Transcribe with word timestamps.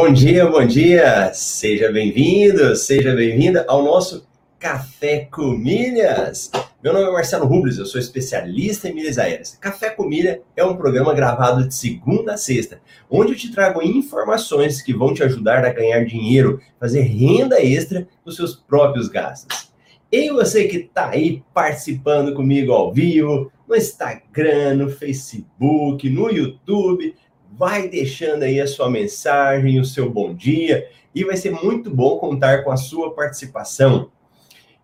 Bom 0.00 0.12
dia, 0.12 0.46
bom 0.46 0.64
dia! 0.64 1.32
Seja 1.34 1.90
bem-vindo, 1.90 2.76
seja 2.76 3.16
bem-vinda 3.16 3.64
ao 3.66 3.82
nosso 3.82 4.28
Café 4.56 5.26
com 5.28 5.48
Milhas. 5.48 6.52
Meu 6.80 6.92
nome 6.92 7.08
é 7.08 7.10
Marcelo 7.10 7.46
Rubles, 7.46 7.78
eu 7.78 7.84
sou 7.84 8.00
especialista 8.00 8.88
em 8.88 8.94
milhas 8.94 9.18
aéreas. 9.18 9.58
Café 9.60 9.90
com 9.90 10.04
Milha 10.04 10.40
é 10.56 10.64
um 10.64 10.76
programa 10.76 11.12
gravado 11.12 11.66
de 11.66 11.74
segunda 11.74 12.34
a 12.34 12.36
sexta, 12.36 12.80
onde 13.10 13.32
eu 13.32 13.36
te 13.36 13.50
trago 13.50 13.82
informações 13.82 14.80
que 14.80 14.94
vão 14.94 15.12
te 15.12 15.24
ajudar 15.24 15.64
a 15.64 15.72
ganhar 15.72 16.04
dinheiro, 16.04 16.60
fazer 16.78 17.00
renda 17.00 17.60
extra 17.60 18.06
dos 18.24 18.36
seus 18.36 18.54
próprios 18.54 19.08
gastos. 19.08 19.72
E 20.12 20.30
você 20.30 20.68
que 20.68 20.76
está 20.76 21.08
aí 21.08 21.42
participando 21.52 22.34
comigo 22.34 22.72
ao 22.72 22.94
vivo, 22.94 23.50
no 23.68 23.74
Instagram, 23.74 24.74
no 24.76 24.90
Facebook, 24.90 26.08
no 26.08 26.30
YouTube, 26.30 27.16
vai 27.58 27.88
deixando 27.88 28.44
aí 28.44 28.60
a 28.60 28.68
sua 28.68 28.88
mensagem, 28.88 29.80
o 29.80 29.84
seu 29.84 30.08
bom 30.08 30.32
dia, 30.32 30.88
e 31.12 31.24
vai 31.24 31.36
ser 31.36 31.50
muito 31.50 31.90
bom 31.90 32.16
contar 32.16 32.62
com 32.62 32.70
a 32.70 32.76
sua 32.76 33.12
participação. 33.12 34.12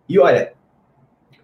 E 0.09 0.19
olha, 0.19 0.51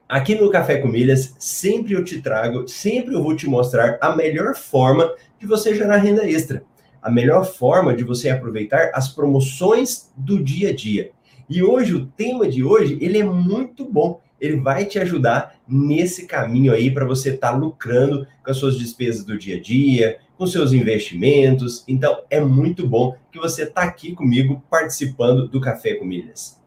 aqui 0.10 0.36
no 0.36 0.52
Café 0.52 0.78
com 0.80 0.90
Milhas, 0.90 1.34
sempre 1.40 1.94
eu 1.94 2.04
te 2.04 2.22
trago, 2.22 2.68
sempre 2.68 3.14
eu 3.14 3.24
vou 3.24 3.34
te 3.34 3.48
mostrar 3.48 3.98
a 4.02 4.14
melhor 4.14 4.56
forma 4.56 5.16
de 5.40 5.48
você 5.48 5.74
gerar 5.74 5.98
renda 5.98 6.30
extra, 6.30 6.66
a 7.02 7.10
melhor 7.10 7.46
forma 7.46 7.96
de 7.96 8.04
você 8.04 8.30
aproveitar 8.30 8.92
as 8.94 9.08
promoções 9.08 10.12
do 10.18 10.44
dia 10.44 10.70
a 10.70 10.76
dia. 10.76 11.12
E 11.50 11.64
hoje, 11.64 11.96
o 11.96 12.06
tema 12.06 12.48
de 12.48 12.62
hoje, 12.62 12.98
ele 13.00 13.18
é 13.18 13.24
muito 13.24 13.86
bom. 13.86 14.22
Ele 14.40 14.58
vai 14.58 14.86
te 14.86 15.00
ajudar 15.00 15.56
nesse 15.68 16.26
caminho 16.26 16.74
aí 16.74 16.92
para 16.92 17.06
você 17.06 17.30
estar 17.30 17.52
tá 17.52 17.58
lucrando 17.58 18.28
com 18.44 18.52
as 18.52 18.58
suas 18.58 18.78
despesas 18.78 19.24
do 19.24 19.38
dia 19.38 19.58
a 19.58 19.62
dia, 19.62 20.20
com 20.42 20.48
seus 20.48 20.74
investimentos. 20.74 21.84
Então, 21.88 22.24
é 22.28 22.42
muito 22.42 22.88
bom 22.88 23.16
que 23.32 23.38
você 23.38 23.62
está 23.62 23.84
aqui 23.84 24.16
comigo 24.16 24.64
participando 24.72 25.48
do 25.48 25.62
Café 25.62 25.94
com 25.94 26.04
Milhas. 26.04 26.60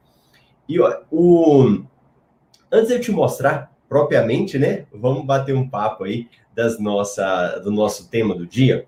E 0.69 0.79
ó, 0.79 1.01
o... 1.11 1.83
antes 2.71 2.87
de 2.87 2.95
eu 2.95 3.01
te 3.01 3.11
mostrar 3.11 3.75
propriamente, 3.89 4.61
né? 4.61 4.87
Vamos 4.95 5.27
bater 5.27 5.57
um 5.57 5.69
papo 5.69 6.05
aí 6.05 6.29
das 6.55 6.79
nossa, 6.79 7.59
do 7.65 7.73
nosso 7.73 8.09
tema 8.09 8.33
do 8.33 8.47
dia. 8.47 8.87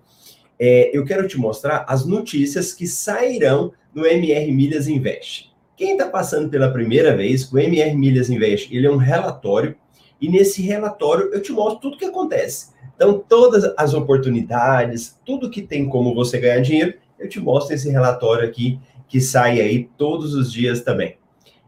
É, 0.57 0.97
eu 0.97 1.03
quero 1.03 1.27
te 1.27 1.37
mostrar 1.37 1.83
as 1.85 2.05
notícias 2.05 2.71
que 2.71 2.87
sairão 2.87 3.73
no 3.93 4.05
MR 4.05 4.49
Milhas 4.53 4.87
Invest. 4.87 5.53
Quem 5.75 5.97
está 5.97 6.07
passando 6.07 6.49
pela 6.49 6.71
primeira 6.71 7.13
vez, 7.13 7.51
o 7.51 7.59
MR 7.59 7.93
Milhas 7.93 8.29
Invest, 8.29 8.73
ele 8.73 8.87
é 8.87 8.89
um 8.89 8.95
relatório, 8.95 9.75
e 10.21 10.29
nesse 10.29 10.61
relatório 10.61 11.33
eu 11.33 11.41
te 11.41 11.51
mostro 11.51 11.81
tudo 11.81 11.95
o 11.95 11.99
que 11.99 12.05
acontece. 12.05 12.76
Então, 12.97 13.19
todas 13.19 13.63
as 13.77 13.93
oportunidades, 13.93 15.19
tudo 15.23 15.51
que 15.51 15.61
tem 15.61 15.87
como 15.87 16.15
você 16.15 16.39
ganhar 16.39 16.61
dinheiro, 16.61 16.95
eu 17.19 17.29
te 17.29 17.39
mostro 17.39 17.75
esse 17.75 17.91
relatório 17.91 18.49
aqui, 18.49 18.79
que 19.07 19.21
sai 19.21 19.61
aí 19.61 19.87
todos 19.95 20.33
os 20.33 20.51
dias 20.51 20.81
também. 20.81 21.15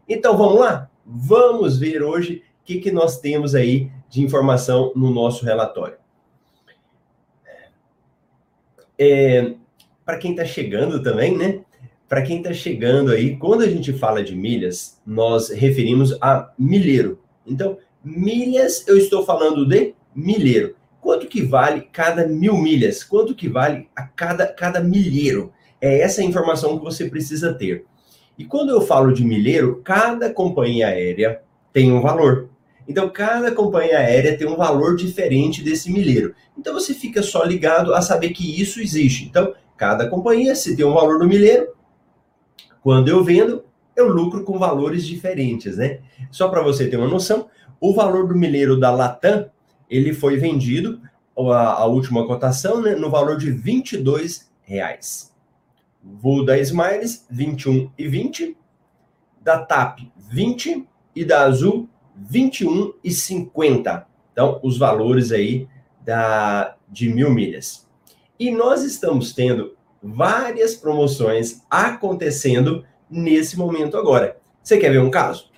Então, 0.08 0.36
vamos 0.36 0.58
lá? 0.58 0.90
Vamos 1.06 1.78
ver 1.78 2.02
hoje 2.02 2.42
o 2.60 2.64
que, 2.64 2.80
que 2.80 2.90
nós 2.90 3.20
temos 3.20 3.54
aí 3.54 3.92
de 4.08 4.20
informação 4.22 4.90
no 4.96 5.08
nosso 5.12 5.44
relatório. 5.44 5.98
É, 8.98 9.54
Para 10.04 10.18
quem 10.18 10.32
está 10.32 10.44
chegando 10.44 11.00
também, 11.00 11.38
né? 11.38 11.60
Para 12.08 12.22
quem 12.22 12.38
está 12.38 12.52
chegando 12.52 13.12
aí, 13.12 13.36
quando 13.36 13.62
a 13.62 13.68
gente 13.68 13.92
fala 13.92 14.20
de 14.20 14.34
milhas, 14.34 15.00
nós 15.06 15.48
referimos 15.48 16.18
a 16.20 16.52
milheiro. 16.58 17.20
Então, 17.46 17.78
milhas, 18.02 18.84
eu 18.88 18.98
estou 18.98 19.24
falando 19.24 19.64
de 19.64 19.94
milheiro. 20.12 20.74
Quanto 21.00 21.26
que 21.26 21.42
vale 21.42 21.88
cada 21.92 22.26
mil 22.26 22.56
milhas? 22.56 23.02
Quanto 23.02 23.34
que 23.34 23.48
vale 23.48 23.88
a 23.96 24.02
cada, 24.02 24.46
cada 24.46 24.80
milheiro? 24.80 25.52
É 25.80 26.00
essa 26.00 26.22
informação 26.22 26.78
que 26.78 26.84
você 26.84 27.08
precisa 27.08 27.54
ter. 27.54 27.84
E 28.36 28.44
quando 28.44 28.70
eu 28.70 28.80
falo 28.80 29.12
de 29.12 29.24
milheiro, 29.24 29.80
cada 29.84 30.32
companhia 30.32 30.88
aérea 30.88 31.42
tem 31.72 31.92
um 31.92 32.00
valor. 32.00 32.50
Então, 32.88 33.08
cada 33.08 33.52
companhia 33.52 33.98
aérea 33.98 34.36
tem 34.36 34.48
um 34.48 34.56
valor 34.56 34.96
diferente 34.96 35.62
desse 35.62 35.92
milheiro. 35.92 36.34
Então, 36.58 36.74
você 36.74 36.92
fica 36.92 37.22
só 37.22 37.44
ligado 37.44 37.94
a 37.94 38.02
saber 38.02 38.30
que 38.30 38.60
isso 38.60 38.80
existe. 38.80 39.24
Então, 39.24 39.54
cada 39.76 40.08
companhia, 40.08 40.54
se 40.54 40.76
tem 40.76 40.84
um 40.84 40.94
valor 40.94 41.18
do 41.18 41.28
milheiro, 41.28 41.68
quando 42.82 43.08
eu 43.08 43.22
vendo, 43.22 43.64
eu 43.94 44.08
lucro 44.08 44.42
com 44.42 44.58
valores 44.58 45.06
diferentes, 45.06 45.76
né? 45.76 46.00
Só 46.30 46.48
para 46.48 46.62
você 46.62 46.88
ter 46.88 46.96
uma 46.96 47.08
noção, 47.08 47.48
o 47.80 47.94
valor 47.94 48.26
do 48.26 48.34
milheiro 48.34 48.78
da 48.78 48.90
Latam, 48.90 49.50
ele 49.90 50.14
foi 50.14 50.36
vendido, 50.36 51.00
a, 51.36 51.82
a 51.82 51.86
última 51.86 52.26
cotação, 52.26 52.80
né, 52.80 52.94
no 52.94 53.10
valor 53.10 53.36
de 53.36 53.50
22 53.50 54.50
reais. 54.62 55.34
Voo 56.02 56.44
da 56.44 56.58
Smiles, 56.58 57.26
21 57.30 57.90
e 57.98 58.08
20. 58.08 58.56
Da 59.42 59.58
TAP, 59.58 60.00
20. 60.16 60.86
E 61.14 61.24
da 61.24 61.42
Azul, 61.42 61.88
21 62.14 62.94
e 63.02 63.10
50. 63.10 64.06
Então, 64.32 64.60
os 64.62 64.78
valores 64.78 65.32
aí 65.32 65.66
da, 66.04 66.76
de 66.88 67.12
mil 67.12 67.30
milhas. 67.30 67.88
E 68.38 68.50
nós 68.50 68.84
estamos 68.84 69.32
tendo 69.32 69.76
várias 70.02 70.74
promoções 70.74 71.62
acontecendo 71.68 72.84
nesse 73.10 73.58
momento 73.58 73.96
agora. 73.96 74.38
Você 74.62 74.78
quer 74.78 74.90
ver 74.90 75.00
um 75.00 75.10
caso? 75.10 75.50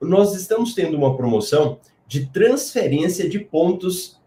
Nós 0.00 0.34
estamos 0.34 0.74
tendo 0.74 0.96
uma 0.96 1.16
promoção 1.16 1.78
de 2.06 2.26
transferência 2.26 3.28
de 3.28 3.38
pontos 3.38 4.20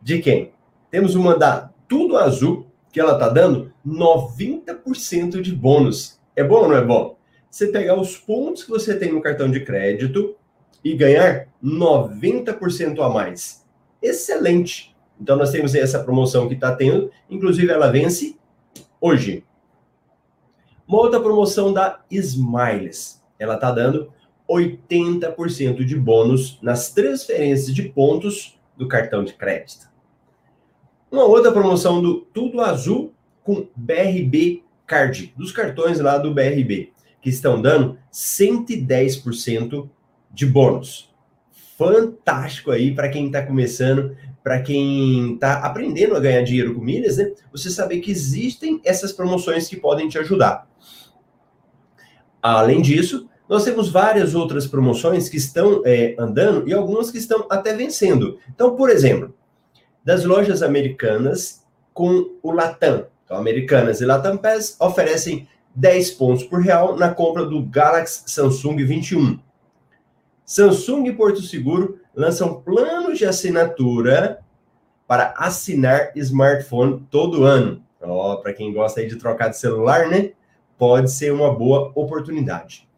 de 0.00 0.20
quem? 0.20 0.52
Temos 0.90 1.14
uma 1.14 1.36
da 1.36 1.70
Tudo 1.86 2.16
Azul, 2.16 2.66
que 2.90 3.00
ela 3.00 3.12
está 3.12 3.28
dando 3.28 3.72
90% 3.86 5.40
de 5.40 5.54
bônus. 5.54 6.18
É 6.34 6.42
bom 6.42 6.62
ou 6.62 6.68
não 6.68 6.76
é 6.76 6.84
bom? 6.84 7.16
Você 7.50 7.68
pegar 7.68 7.98
os 7.98 8.16
pontos 8.16 8.64
que 8.64 8.70
você 8.70 8.98
tem 8.98 9.12
no 9.12 9.20
cartão 9.20 9.50
de 9.50 9.60
crédito 9.60 10.36
e 10.84 10.94
ganhar 10.94 11.48
90% 11.62 13.00
a 13.00 13.08
mais. 13.08 13.66
Excelente! 14.00 14.96
Então 15.20 15.36
nós 15.36 15.50
temos 15.50 15.74
essa 15.74 16.02
promoção 16.02 16.48
que 16.48 16.54
está 16.54 16.74
tendo, 16.74 17.10
inclusive 17.28 17.70
ela 17.70 17.90
vence 17.90 18.36
hoje. 19.00 19.44
Uma 20.86 20.98
outra 20.98 21.20
promoção 21.20 21.72
da 21.72 22.00
Smiles. 22.10 23.22
Ela 23.38 23.54
está 23.54 23.70
dando 23.70 24.12
80% 24.48 25.84
de 25.84 25.96
bônus 25.96 26.58
nas 26.62 26.92
transferências 26.92 27.74
de 27.74 27.82
pontos 27.82 28.58
do 28.76 28.88
cartão 28.88 29.22
de 29.22 29.34
crédito. 29.34 29.88
Uma 31.10 31.24
outra 31.24 31.52
promoção 31.52 32.00
do 32.00 32.20
Tudo 32.20 32.60
Azul 32.60 33.12
com 33.42 33.68
BRB 33.74 34.62
Card, 34.86 35.34
dos 35.36 35.52
cartões 35.52 36.00
lá 36.00 36.18
do 36.18 36.32
BRB, 36.32 36.92
que 37.20 37.28
estão 37.28 37.60
dando 37.60 37.98
110% 38.12 39.88
de 40.30 40.46
bônus. 40.46 41.14
Fantástico 41.76 42.70
aí 42.70 42.94
para 42.94 43.08
quem 43.08 43.26
está 43.26 43.42
começando, 43.42 44.16
para 44.42 44.60
quem 44.62 45.34
está 45.34 45.58
aprendendo 45.58 46.16
a 46.16 46.20
ganhar 46.20 46.42
dinheiro 46.42 46.74
com 46.74 46.80
milhas, 46.80 47.18
né? 47.18 47.32
Você 47.52 47.70
saber 47.70 48.00
que 48.00 48.10
existem 48.10 48.80
essas 48.84 49.12
promoções 49.12 49.68
que 49.68 49.76
podem 49.76 50.08
te 50.08 50.18
ajudar. 50.18 50.68
Além 52.42 52.80
disso, 52.80 53.28
nós 53.48 53.64
temos 53.64 53.88
várias 53.88 54.34
outras 54.34 54.66
promoções 54.66 55.28
que 55.28 55.36
estão 55.36 55.82
é, 55.84 56.14
andando 56.18 56.68
e 56.68 56.74
algumas 56.74 57.10
que 57.10 57.18
estão 57.18 57.46
até 57.48 57.74
vencendo. 57.74 58.38
Então, 58.54 58.76
por 58.76 58.90
exemplo, 58.90 59.34
das 60.04 60.24
lojas 60.24 60.62
americanas 60.62 61.64
com 61.94 62.36
o 62.42 62.52
Latam. 62.52 63.06
Então, 63.24 63.36
Americanas 63.36 64.00
e 64.00 64.04
Latam 64.04 64.36
Pass 64.36 64.76
oferecem 64.80 65.48
10 65.74 66.12
pontos 66.12 66.44
por 66.44 66.60
real 66.60 66.96
na 66.96 67.12
compra 67.12 67.44
do 67.44 67.62
Galaxy 67.62 68.22
Samsung 68.26 68.84
21. 68.84 69.38
Samsung 70.44 71.06
e 71.06 71.12
Porto 71.12 71.42
Seguro 71.42 72.00
lançam 72.14 72.60
planos 72.60 73.18
de 73.18 73.26
assinatura 73.26 74.40
para 75.06 75.34
assinar 75.36 76.12
smartphone 76.16 77.06
todo 77.10 77.44
ano. 77.44 77.82
Ó, 78.00 78.32
oh, 78.32 78.36
para 78.38 78.52
quem 78.52 78.72
gosta 78.72 79.00
aí 79.00 79.08
de 79.08 79.16
trocar 79.16 79.48
de 79.48 79.58
celular, 79.58 80.08
né? 80.08 80.32
Pode 80.76 81.10
ser 81.10 81.32
uma 81.32 81.52
boa 81.52 81.92
oportunidade. 81.94 82.88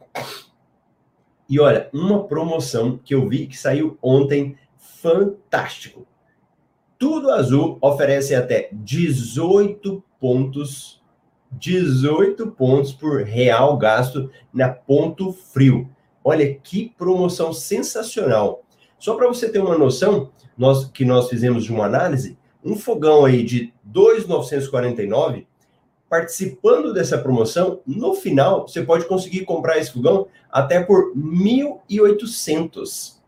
E 1.50 1.58
olha, 1.58 1.91
uma 1.93 2.23
promoção 2.29 2.97
que 2.97 3.12
eu 3.12 3.29
vi 3.29 3.49
que 3.49 3.58
saiu 3.58 3.99
ontem, 4.00 4.56
fantástico. 4.79 6.06
Tudo 6.97 7.29
Azul 7.32 7.76
oferece 7.81 8.37
até 8.37 8.69
18 8.73 10.00
pontos, 10.20 11.02
18 11.50 12.52
pontos 12.52 12.93
por 12.93 13.25
real 13.25 13.76
gasto 13.76 14.31
na 14.55 14.69
Ponto 14.69 15.32
Frio. 15.32 15.91
Olha 16.23 16.55
que 16.55 16.94
promoção 16.97 17.52
sensacional. 17.52 18.62
Só 18.97 19.17
para 19.17 19.26
você 19.26 19.50
ter 19.50 19.58
uma 19.58 19.76
noção, 19.76 20.31
nós 20.56 20.85
que 20.85 21.05
nós 21.05 21.29
fizemos 21.29 21.64
de 21.64 21.73
uma 21.73 21.87
análise, 21.87 22.38
um 22.62 22.76
fogão 22.76 23.25
aí 23.25 23.43
de 23.43 23.75
2,949, 23.82 25.49
participando 26.11 26.93
dessa 26.93 27.17
promoção, 27.17 27.81
no 27.87 28.15
final 28.15 28.69
você 28.69 28.83
pode 28.83 29.07
conseguir 29.07 29.47
comprar 29.47 29.79
esse 29.79 29.93
fogão 29.93 30.27
até 30.51 30.83
por 30.83 31.15
1.800 31.17 33.21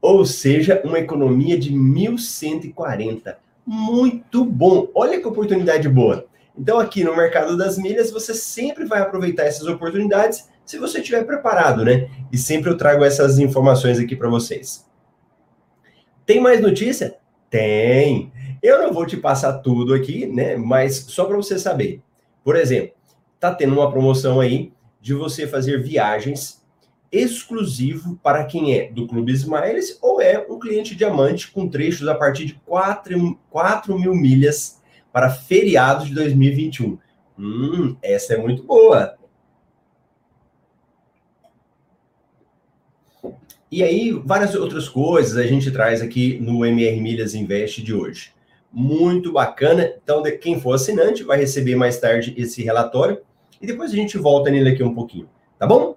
ou 0.00 0.24
seja, 0.24 0.80
uma 0.84 0.98
economia 0.98 1.58
de 1.58 1.72
1.140. 1.72 3.36
Muito 3.66 4.44
bom! 4.44 4.88
Olha 4.94 5.20
que 5.20 5.28
oportunidade 5.28 5.88
boa. 5.88 6.26
Então, 6.56 6.78
aqui 6.78 7.04
no 7.04 7.16
mercado 7.16 7.56
das 7.56 7.78
milhas, 7.78 8.10
você 8.10 8.34
sempre 8.34 8.84
vai 8.84 9.00
aproveitar 9.00 9.44
essas 9.44 9.66
oportunidades 9.66 10.48
se 10.64 10.78
você 10.78 10.98
estiver 10.98 11.24
preparado, 11.24 11.84
né? 11.84 12.08
E 12.32 12.38
sempre 12.38 12.70
eu 12.70 12.76
trago 12.76 13.04
essas 13.04 13.38
informações 13.38 13.98
aqui 13.98 14.16
para 14.16 14.28
vocês. 14.28 14.88
Tem 16.24 16.40
mais 16.40 16.60
notícia? 16.60 17.16
Tem. 17.48 18.32
Eu 18.62 18.82
não 18.82 18.92
vou 18.92 19.06
te 19.06 19.16
passar 19.16 19.54
tudo 19.58 19.94
aqui, 19.94 20.26
né? 20.26 20.56
Mas 20.56 20.96
só 20.96 21.24
para 21.24 21.36
você 21.36 21.58
saber. 21.58 22.02
Por 22.44 22.56
exemplo, 22.56 22.94
tá 23.38 23.54
tendo 23.54 23.74
uma 23.74 23.90
promoção 23.90 24.40
aí 24.40 24.72
de 25.00 25.14
você 25.14 25.46
fazer 25.46 25.82
viagens 25.82 26.60
exclusivo 27.12 28.18
para 28.22 28.44
quem 28.44 28.78
é 28.78 28.90
do 28.90 29.06
Clube 29.06 29.32
Smiles 29.32 29.98
ou 30.00 30.20
é 30.20 30.38
um 30.48 30.58
cliente 30.58 30.94
diamante 30.94 31.50
com 31.50 31.68
trechos 31.68 32.06
a 32.06 32.14
partir 32.14 32.44
de 32.44 32.54
4, 32.66 33.38
4 33.50 33.98
mil 33.98 34.14
milhas 34.14 34.80
para 35.12 35.30
feriados 35.30 36.06
de 36.06 36.14
2021. 36.14 36.98
Hum, 37.38 37.96
essa 38.00 38.34
é 38.34 38.36
muito 38.36 38.62
boa. 38.62 39.18
E 43.72 43.84
aí, 43.84 44.10
várias 44.12 44.54
outras 44.54 44.88
coisas 44.88 45.36
a 45.36 45.46
gente 45.46 45.70
traz 45.70 46.02
aqui 46.02 46.38
no 46.40 46.64
MR 46.64 47.00
Milhas 47.00 47.34
Invest 47.34 47.82
de 47.82 47.94
hoje. 47.94 48.32
Muito 48.72 49.32
bacana. 49.32 49.94
Então, 50.02 50.22
quem 50.40 50.60
for 50.60 50.74
assinante 50.74 51.22
vai 51.22 51.38
receber 51.38 51.74
mais 51.74 51.98
tarde 51.98 52.34
esse 52.36 52.62
relatório 52.62 53.20
e 53.60 53.66
depois 53.66 53.92
a 53.92 53.96
gente 53.96 54.16
volta 54.16 54.50
nele 54.50 54.70
aqui 54.70 54.82
um 54.82 54.94
pouquinho, 54.94 55.28
tá 55.58 55.66
bom? 55.66 55.96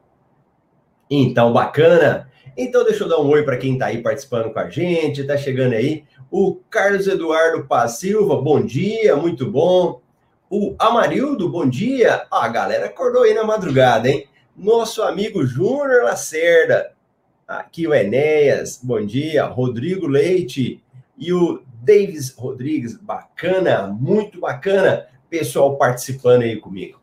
Então, 1.09 1.53
bacana. 1.53 2.29
Então, 2.57 2.83
deixa 2.83 3.03
eu 3.03 3.07
dar 3.09 3.19
um 3.19 3.29
oi 3.29 3.43
para 3.43 3.57
quem 3.57 3.73
está 3.73 3.87
aí 3.87 4.01
participando 4.01 4.51
com 4.51 4.59
a 4.59 4.69
gente, 4.69 5.21
está 5.21 5.37
chegando 5.37 5.73
aí. 5.73 6.03
O 6.31 6.55
Carlos 6.69 7.07
Eduardo 7.07 7.67
Paz 7.67 7.93
Silva, 7.93 8.41
bom 8.41 8.61
dia, 8.61 9.15
muito 9.15 9.49
bom. 9.49 10.01
O 10.49 10.75
Amarildo, 10.79 11.49
bom 11.49 11.67
dia. 11.67 12.25
A 12.31 12.47
galera 12.47 12.87
acordou 12.87 13.23
aí 13.23 13.33
na 13.33 13.43
madrugada, 13.43 14.09
hein? 14.09 14.27
Nosso 14.55 15.01
amigo 15.01 15.45
Júnior 15.45 16.03
Lacerda, 16.03 16.93
Aqui 17.45 17.85
o 17.85 17.93
Enéas, 17.93 18.79
bom 18.81 19.05
dia. 19.05 19.43
Rodrigo 19.43 20.07
Leite 20.07 20.81
e 21.17 21.31
o 21.33 21.63
Davis 21.81 22.33
Rodrigues, 22.35 22.97
bacana, 22.97 23.87
muito 23.87 24.39
bacana. 24.39 25.07
Pessoal 25.29 25.77
participando 25.77 26.43
aí 26.43 26.59
comigo. 26.59 27.01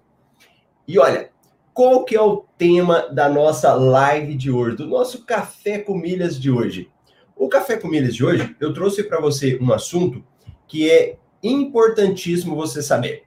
E 0.86 0.98
olha, 0.98 1.30
qual 1.72 2.04
que 2.04 2.16
é 2.16 2.20
o 2.20 2.44
tema 2.58 3.08
da 3.12 3.28
nossa 3.28 3.72
live 3.74 4.34
de 4.34 4.50
hoje, 4.50 4.76
do 4.76 4.86
nosso 4.86 5.24
Café 5.24 5.78
com 5.78 5.96
Milhas 5.96 6.40
de 6.40 6.50
hoje? 6.50 6.90
O 7.36 7.48
Café 7.48 7.76
com 7.76 7.88
Milhas 7.88 8.14
de 8.14 8.24
hoje, 8.24 8.54
eu 8.60 8.72
trouxe 8.74 9.02
para 9.04 9.20
você 9.20 9.58
um 9.60 9.72
assunto 9.72 10.24
que 10.66 10.90
é 10.90 11.16
importantíssimo 11.42 12.54
você 12.54 12.82
saber. 12.82 13.24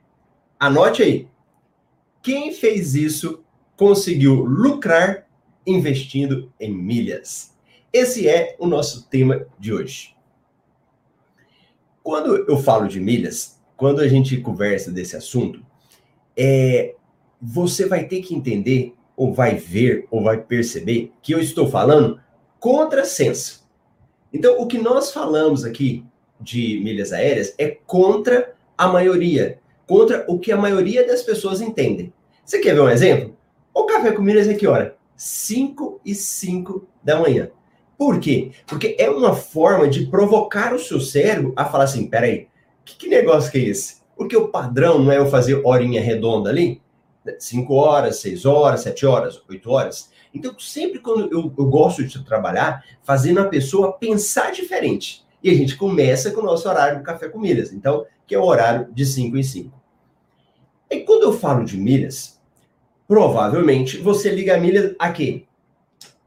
Anote 0.60 1.02
aí. 1.02 1.28
Quem 2.22 2.54
fez 2.54 2.96
isso 2.96 3.44
conseguiu 3.76 4.36
lucrar 4.46 5.28
investindo 5.66 6.52
em 6.60 6.74
milhas. 6.74 7.54
Esse 7.92 8.28
é 8.28 8.56
o 8.60 8.68
nosso 8.68 9.10
tema 9.10 9.46
de 9.60 9.74
hoje. 9.74 10.16
Quando 12.04 12.46
eu 12.50 12.58
falo 12.58 12.88
de 12.88 13.00
milhas, 13.00 13.58
quando 13.78 14.02
a 14.02 14.08
gente 14.08 14.38
conversa 14.38 14.92
desse 14.92 15.16
assunto, 15.16 15.66
é, 16.36 16.96
você 17.42 17.88
vai 17.88 18.06
ter 18.06 18.22
que 18.22 18.36
entender, 18.36 18.94
ou 19.16 19.34
vai 19.34 19.56
ver, 19.56 20.08
ou 20.12 20.22
vai 20.22 20.38
perceber 20.38 21.12
que 21.22 21.34
eu 21.34 21.40
estou 21.40 21.70
falando 21.70 22.20
contra 22.60 23.06
senso. 23.06 23.68
Então, 24.32 24.60
o 24.60 24.68
que 24.68 24.78
nós 24.78 25.12
falamos 25.12 25.64
aqui 25.64 26.04
de 26.40 26.82
milhas 26.84 27.14
aéreas 27.14 27.54
é 27.58 27.70
contra 27.70 28.54
a 28.78 28.88
maioria, 28.88 29.60
contra 29.86 30.26
o 30.28 30.40
que 30.40 30.52
a 30.52 30.58
maioria 30.58 31.06
das 31.06 31.22
pessoas 31.22 31.62
entendem. 31.62 32.12
Você 32.44 32.60
quer 32.60 32.74
ver 32.74 32.82
um 32.82 32.90
exemplo? 32.90 33.38
O 33.74 33.86
café 33.86 34.12
com 34.12 34.22
milhas 34.22 34.48
é 34.48 34.54
que 34.54 34.68
hora? 34.68 34.98
5 35.16 36.02
e 36.04 36.14
5 36.14 36.86
da 37.04 37.20
manhã. 37.20 37.50
Por 38.04 38.20
quê? 38.20 38.52
Porque 38.68 38.98
é 39.00 39.10
uma 39.10 39.34
forma 39.34 39.88
de 39.88 40.08
provocar 40.08 40.74
o 40.74 40.78
seu 40.78 41.00
cérebro 41.00 41.54
a 41.56 41.64
falar 41.64 41.86
assim: 41.86 42.06
peraí, 42.06 42.50
que, 42.84 42.98
que 42.98 43.08
negócio 43.08 43.50
que 43.50 43.58
é 43.58 43.62
esse? 43.62 44.02
Porque 44.18 44.36
o 44.36 44.50
padrão 44.50 45.00
não 45.00 45.10
é 45.10 45.20
eu 45.20 45.28
fazer 45.28 45.62
horinha 45.66 46.02
redonda 46.02 46.50
ali? 46.50 46.82
5 47.40 47.74
horas, 47.74 48.18
6 48.18 48.46
horas, 48.46 48.82
7 48.82 49.06
horas, 49.06 49.42
8 49.50 49.72
horas. 49.72 50.12
Então, 50.34 50.54
sempre 50.60 51.00
quando 51.00 51.32
eu, 51.32 51.54
eu 51.58 51.66
gosto 51.68 52.06
de 52.06 52.22
trabalhar, 52.26 52.84
fazendo 53.04 53.40
a 53.40 53.46
pessoa 53.46 53.94
pensar 53.94 54.52
diferente. 54.52 55.26
E 55.42 55.50
a 55.50 55.54
gente 55.54 55.78
começa 55.78 56.30
com 56.32 56.42
o 56.42 56.46
nosso 56.46 56.68
horário 56.68 56.98
do 56.98 57.06
café 57.06 57.30
com 57.30 57.40
milhas, 57.40 57.72
então, 57.72 58.06
que 58.28 58.36
é 58.36 58.38
o 58.38 58.44
horário 58.44 58.92
de 58.92 59.06
5 59.06 59.38
em 59.38 59.44
5. 59.44 59.82
E 60.92 61.00
quando 61.00 61.24
eu 61.24 61.32
falo 61.32 61.64
de 61.64 61.78
milhas, 61.78 62.38
provavelmente 63.08 63.98
você 63.98 64.30
liga 64.30 64.56
a 64.56 64.60
milha 64.60 64.94
a 65.00 65.10
quê? 65.10 65.46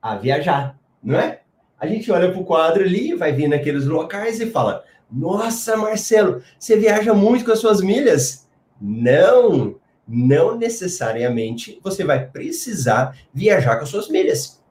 A 0.00 0.16
viajar, 0.16 0.78
não 1.02 1.18
é? 1.18 1.42
A 1.78 1.86
gente 1.86 2.10
olha 2.10 2.30
para 2.30 2.40
o 2.40 2.44
quadro 2.44 2.84
ali, 2.84 3.14
vai 3.14 3.32
vir 3.32 3.48
naqueles 3.48 3.84
locais 3.86 4.40
e 4.40 4.50
fala: 4.50 4.84
Nossa, 5.10 5.76
Marcelo, 5.76 6.42
você 6.58 6.76
viaja 6.76 7.12
muito 7.14 7.44
com 7.44 7.52
as 7.52 7.58
suas 7.58 7.80
milhas? 7.80 8.48
Não, 8.80 9.76
não 10.06 10.56
necessariamente 10.56 11.80
você 11.82 12.04
vai 12.04 12.26
precisar 12.26 13.16
viajar 13.32 13.76
com 13.76 13.84
as 13.84 13.88
suas 13.88 14.08
milhas. 14.08 14.62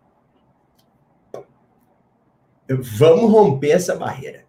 Vamos 2.68 3.32
romper 3.32 3.72
essa 3.72 3.96
barreira. 3.96 4.46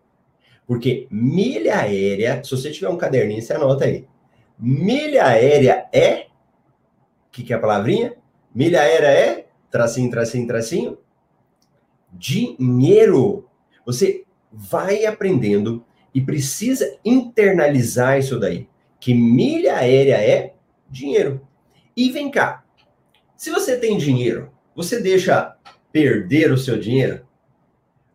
Porque 0.66 1.06
milha 1.10 1.78
aérea, 1.78 2.42
se 2.42 2.50
você 2.50 2.70
tiver 2.70 2.88
um 2.88 2.96
caderninho, 2.96 3.42
você 3.42 3.52
anota 3.52 3.84
aí. 3.84 4.06
Milha 4.58 5.26
aérea 5.26 5.86
é 5.92 6.26
que, 7.36 7.42
que 7.42 7.52
é 7.52 7.56
a 7.56 7.60
palavrinha? 7.60 8.14
Milha 8.54 8.80
aérea 8.80 9.08
é 9.08 9.46
tracinho, 9.70 10.10
tracinho, 10.10 10.46
tracinho. 10.46 10.98
Dinheiro. 12.12 13.48
Você 13.84 14.24
vai 14.52 15.04
aprendendo 15.04 15.84
e 16.14 16.20
precisa 16.20 16.98
internalizar 17.04 18.18
isso 18.18 18.40
daí. 18.40 18.68
Que 18.98 19.12
milha 19.12 19.76
aérea 19.76 20.16
é 20.16 20.54
dinheiro. 20.88 21.46
E 21.96 22.10
vem 22.10 22.30
cá. 22.30 22.64
Se 23.36 23.50
você 23.50 23.76
tem 23.76 23.98
dinheiro, 23.98 24.50
você 24.74 25.00
deixa 25.00 25.56
perder 25.92 26.52
o 26.52 26.58
seu 26.58 26.78
dinheiro? 26.78 27.26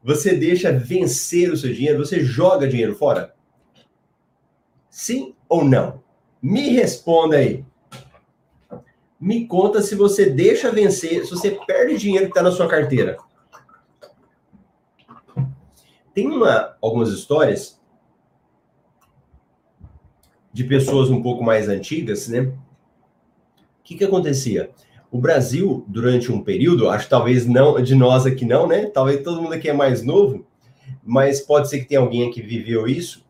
Você 0.03 0.35
deixa 0.35 0.71
vencer 0.71 1.51
o 1.51 1.57
seu 1.57 1.73
dinheiro? 1.73 1.99
Você 1.99 2.21
joga 2.21 2.67
dinheiro 2.67 2.95
fora? 2.95 3.35
Sim 4.89 5.35
ou 5.47 5.63
não? 5.63 6.03
Me 6.41 6.69
responda 6.69 7.37
aí. 7.37 7.63
Me 9.19 9.45
conta 9.45 9.81
se 9.81 9.93
você 9.93 10.27
deixa 10.27 10.71
vencer, 10.71 11.23
se 11.23 11.29
você 11.29 11.51
perde 11.67 11.97
dinheiro 11.97 12.25
que 12.25 12.31
está 12.31 12.41
na 12.41 12.51
sua 12.51 12.67
carteira. 12.67 13.17
Tem 16.13 16.27
uma, 16.27 16.75
algumas 16.81 17.09
histórias 17.09 17.79
de 20.53 20.63
pessoas 20.63 21.09
um 21.09 21.21
pouco 21.21 21.43
mais 21.43 21.69
antigas, 21.69 22.27
né? 22.27 22.41
O 22.41 23.83
que, 23.83 23.95
que 23.95 24.03
acontecia? 24.03 24.71
O 25.11 25.17
Brasil, 25.17 25.83
durante 25.87 26.31
um 26.31 26.41
período, 26.41 26.89
acho 26.89 27.09
talvez 27.09 27.45
não 27.45 27.81
de 27.81 27.95
nós 27.95 28.25
aqui 28.25 28.45
não, 28.45 28.67
né? 28.67 28.85
Talvez 28.85 29.23
todo 29.23 29.41
mundo 29.41 29.53
aqui 29.53 29.69
é 29.69 29.73
mais 29.73 30.03
novo, 30.03 30.45
mas 31.03 31.41
pode 31.41 31.69
ser 31.69 31.79
que 31.79 31.85
tenha 31.85 32.01
alguém 32.01 32.31
que 32.31 32.41
viveu 32.41 32.87
isso, 32.87 33.25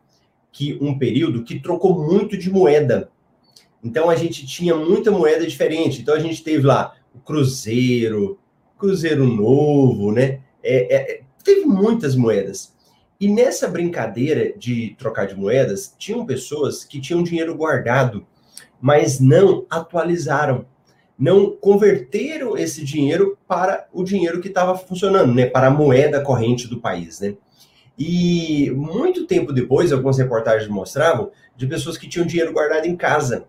que 0.50 0.78
um 0.80 0.98
período 0.98 1.44
que 1.44 1.60
trocou 1.60 2.06
muito 2.06 2.36
de 2.36 2.50
moeda. 2.50 3.10
Então 3.82 4.08
a 4.08 4.14
gente 4.14 4.46
tinha 4.46 4.76
muita 4.76 5.10
moeda 5.10 5.46
diferente. 5.46 6.00
Então 6.00 6.14
a 6.14 6.20
gente 6.20 6.42
teve 6.42 6.64
lá 6.64 6.94
o 7.14 7.18
Cruzeiro, 7.18 8.38
Cruzeiro 8.78 9.26
Novo, 9.26 10.12
né? 10.12 10.40
É, 10.62 10.94
é, 10.94 11.22
teve 11.42 11.64
muitas 11.64 12.14
moedas. 12.14 12.72
E 13.20 13.28
nessa 13.28 13.68
brincadeira 13.68 14.52
de 14.56 14.96
trocar 14.98 15.26
de 15.26 15.36
moedas, 15.36 15.94
tinham 15.98 16.26
pessoas 16.26 16.84
que 16.84 17.00
tinham 17.00 17.22
dinheiro 17.22 17.54
guardado, 17.54 18.26
mas 18.80 19.20
não 19.20 19.64
atualizaram, 19.70 20.66
não 21.18 21.50
converteram 21.50 22.56
esse 22.56 22.84
dinheiro 22.84 23.38
para 23.46 23.86
o 23.92 24.02
dinheiro 24.02 24.40
que 24.40 24.48
estava 24.48 24.76
funcionando, 24.76 25.32
né? 25.32 25.46
Para 25.46 25.68
a 25.68 25.70
moeda 25.70 26.20
corrente 26.20 26.66
do 26.66 26.80
país, 26.80 27.20
né? 27.20 27.36
E 27.96 28.72
muito 28.74 29.26
tempo 29.26 29.52
depois, 29.52 29.92
algumas 29.92 30.18
reportagens 30.18 30.68
mostravam 30.68 31.30
de 31.56 31.66
pessoas 31.66 31.96
que 31.96 32.08
tinham 32.08 32.26
dinheiro 32.26 32.52
guardado 32.52 32.86
em 32.86 32.96
casa 32.96 33.46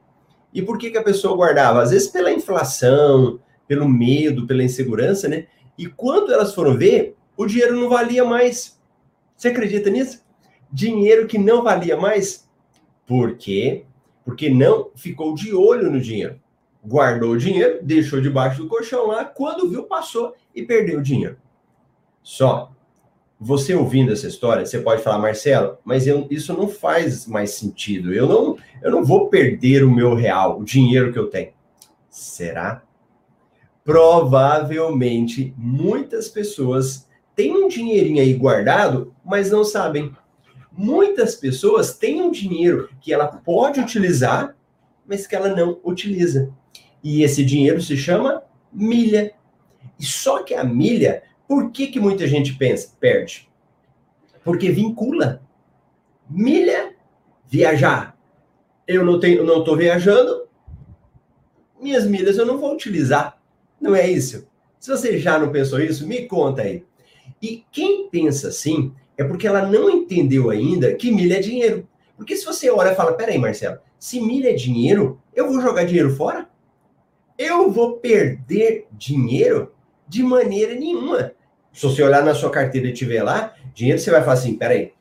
e 0.53 0.61
por 0.61 0.77
que, 0.77 0.91
que 0.91 0.97
a 0.97 1.03
pessoa 1.03 1.35
guardava? 1.35 1.81
Às 1.81 1.89
vezes 1.89 2.07
pela 2.07 2.31
inflação, 2.31 3.39
pelo 3.67 3.89
medo, 3.89 4.45
pela 4.45 4.63
insegurança, 4.63 5.27
né? 5.27 5.47
E 5.77 5.87
quando 5.87 6.31
elas 6.31 6.53
foram 6.53 6.77
ver, 6.77 7.15
o 7.35 7.45
dinheiro 7.45 7.75
não 7.75 7.89
valia 7.89 8.23
mais. 8.23 8.79
Você 9.35 9.49
acredita 9.49 9.89
nisso? 9.89 10.23
Dinheiro 10.71 11.27
que 11.27 11.37
não 11.37 11.63
valia 11.63 11.97
mais. 11.97 12.49
Por 13.05 13.35
quê? 13.35 13.85
Porque 14.23 14.49
não 14.49 14.91
ficou 14.95 15.33
de 15.35 15.53
olho 15.53 15.91
no 15.91 15.99
dinheiro. 15.99 16.39
Guardou 16.85 17.31
o 17.31 17.37
dinheiro, 17.37 17.79
deixou 17.81 18.21
debaixo 18.21 18.61
do 18.61 18.67
colchão 18.67 19.07
lá, 19.07 19.23
quando 19.23 19.69
viu, 19.69 19.83
passou 19.83 20.33
e 20.53 20.63
perdeu 20.63 20.99
o 20.99 21.03
dinheiro. 21.03 21.37
Só. 22.21 22.71
você 23.39 23.75
ouvindo 23.75 24.13
essa 24.13 24.27
história, 24.27 24.65
você 24.65 24.79
pode 24.79 25.03
falar, 25.03 25.19
Marcelo, 25.19 25.77
mas 25.83 26.07
eu, 26.07 26.25
isso 26.29 26.53
não 26.53 26.67
faz 26.67 27.27
mais 27.27 27.51
sentido. 27.51 28.13
Eu 28.13 28.27
não, 28.27 28.57
eu 28.81 28.91
não 28.91 29.03
vou 29.03 29.27
perder 29.27 29.83
o 29.83 29.91
meu 29.91 30.13
real, 30.13 30.59
o 30.59 30.63
dinheiro 30.63 31.11
que 31.11 31.19
eu 31.19 31.29
tenho. 31.29 31.51
Será? 32.09 32.83
Provavelmente 33.83 35.53
muitas 35.57 36.29
pessoas 36.29 37.05
têm 37.35 37.51
um 37.51 37.67
dinheirinho 37.67 38.21
aí 38.21 38.33
guardado, 38.33 39.13
mas 39.23 39.51
não 39.51 39.63
sabem. 39.63 40.15
Muitas 40.71 41.35
pessoas 41.35 41.97
têm 41.97 42.21
um 42.21 42.31
dinheiro 42.31 42.89
que 42.99 43.13
ela 43.13 43.27
pode 43.27 43.79
utilizar, 43.79 44.55
mas 45.05 45.27
que 45.27 45.35
ela 45.35 45.49
não 45.49 45.79
utiliza. 45.83 46.51
E 47.03 47.23
esse 47.23 47.43
dinheiro 47.43 47.81
se 47.81 47.97
chama 47.97 48.43
milha. 48.71 49.33
E 49.99 50.05
só 50.05 50.41
que 50.41 50.53
a 50.53 50.63
milha 50.63 51.23
por 51.47 51.71
que, 51.71 51.87
que 51.87 51.99
muita 51.99 52.27
gente 52.27 52.53
pensa, 52.53 52.95
perde? 52.99 53.49
Porque 54.43 54.71
vincula. 54.71 55.41
Milha, 56.29 56.95
viajar. 57.47 58.17
Eu 58.87 59.05
não 59.05 59.19
tenho, 59.19 59.43
não 59.43 59.59
estou 59.59 59.77
viajando, 59.77 60.47
minhas 61.79 62.07
milhas 62.07 62.37
eu 62.37 62.45
não 62.45 62.57
vou 62.57 62.73
utilizar. 62.73 63.39
Não 63.79 63.95
é 63.95 64.09
isso? 64.09 64.47
Se 64.79 64.89
você 64.89 65.19
já 65.19 65.37
não 65.37 65.51
pensou 65.51 65.79
isso, 65.79 66.07
me 66.07 66.25
conta 66.27 66.63
aí. 66.63 66.83
E 67.41 67.65
quem 67.71 68.09
pensa 68.09 68.49
assim 68.49 68.93
é 69.17 69.23
porque 69.23 69.47
ela 69.47 69.65
não 69.65 69.89
entendeu 69.89 70.49
ainda 70.49 70.93
que 70.93 71.11
milha 71.11 71.37
é 71.37 71.41
dinheiro. 71.41 71.87
Porque 72.15 72.35
se 72.35 72.45
você 72.45 72.69
olha 72.69 72.91
e 72.91 72.95
fala, 72.95 73.13
peraí, 73.13 73.37
Marcelo, 73.37 73.79
se 73.99 74.19
milha 74.19 74.49
é 74.49 74.53
dinheiro, 74.53 75.19
eu 75.35 75.51
vou 75.51 75.61
jogar 75.61 75.83
dinheiro 75.83 76.15
fora? 76.15 76.47
Eu 77.37 77.71
vou 77.71 77.97
perder 77.97 78.87
dinheiro? 78.91 79.73
De 80.07 80.21
maneira 80.21 80.75
nenhuma. 80.75 81.33
Se 81.71 81.83
você 81.83 82.03
olhar 82.03 82.23
na 82.23 82.35
sua 82.35 82.51
carteira 82.51 82.87
e 82.87 82.93
tiver 82.93 83.23
lá, 83.23 83.55
dinheiro, 83.73 83.99
você 83.99 84.11
vai 84.11 84.21
falar 84.21 84.33
assim: 84.33 84.55
peraí, 84.55 84.93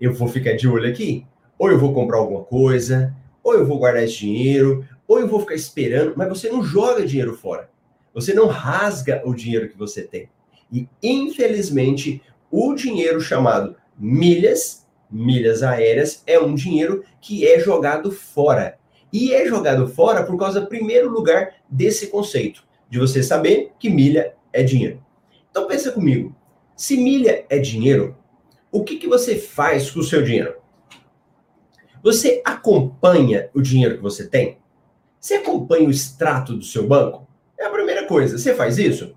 eu 0.00 0.14
vou 0.14 0.28
ficar 0.28 0.56
de 0.56 0.66
olho 0.66 0.88
aqui, 0.88 1.26
ou 1.58 1.70
eu 1.70 1.78
vou 1.78 1.92
comprar 1.92 2.18
alguma 2.18 2.42
coisa, 2.42 3.14
ou 3.42 3.54
eu 3.54 3.66
vou 3.66 3.78
guardar 3.78 4.02
esse 4.02 4.18
dinheiro, 4.18 4.86
ou 5.06 5.20
eu 5.20 5.28
vou 5.28 5.40
ficar 5.40 5.54
esperando, 5.54 6.14
mas 6.16 6.28
você 6.28 6.48
não 6.48 6.62
joga 6.62 7.06
dinheiro 7.06 7.34
fora. 7.34 7.68
Você 8.14 8.32
não 8.32 8.46
rasga 8.46 9.22
o 9.24 9.34
dinheiro 9.34 9.68
que 9.68 9.76
você 9.76 10.02
tem. 10.02 10.28
E, 10.72 10.88
infelizmente, 11.02 12.22
o 12.50 12.74
dinheiro 12.74 13.20
chamado 13.20 13.76
milhas, 13.98 14.86
milhas 15.10 15.62
aéreas, 15.62 16.22
é 16.26 16.38
um 16.38 16.54
dinheiro 16.54 17.04
que 17.20 17.46
é 17.46 17.58
jogado 17.58 18.10
fora. 18.10 18.78
E 19.12 19.32
é 19.32 19.46
jogado 19.46 19.88
fora 19.88 20.24
por 20.24 20.36
causa, 20.38 20.66
primeiro 20.66 21.10
lugar, 21.10 21.54
desse 21.68 22.08
conceito, 22.08 22.64
de 22.90 22.98
você 22.98 23.22
saber 23.22 23.72
que 23.78 23.88
milha 23.88 24.34
é 24.52 24.62
dinheiro. 24.62 25.02
Então 25.50 25.66
pensa 25.66 25.92
comigo, 25.92 26.34
se 26.76 26.96
milha 26.96 27.46
é 27.48 27.58
dinheiro, 27.58 28.16
o 28.70 28.84
que, 28.84 28.96
que 28.96 29.08
você 29.08 29.36
faz 29.36 29.90
com 29.90 30.00
o 30.00 30.04
seu 30.04 30.22
dinheiro? 30.22 30.56
Você 32.02 32.42
acompanha 32.44 33.48
o 33.54 33.62
dinheiro 33.62 33.96
que 33.96 34.02
você 34.02 34.28
tem? 34.28 34.58
Você 35.18 35.34
acompanha 35.34 35.88
o 35.88 35.90
extrato 35.90 36.54
do 36.54 36.64
seu 36.64 36.86
banco? 36.86 37.26
É 37.58 37.64
a 37.64 37.70
primeira 37.70 38.06
coisa. 38.06 38.36
Você 38.38 38.54
faz 38.54 38.78
isso? 38.78 39.15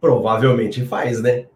Provavelmente 0.00 0.84
faz, 0.84 1.20
né? 1.20 1.46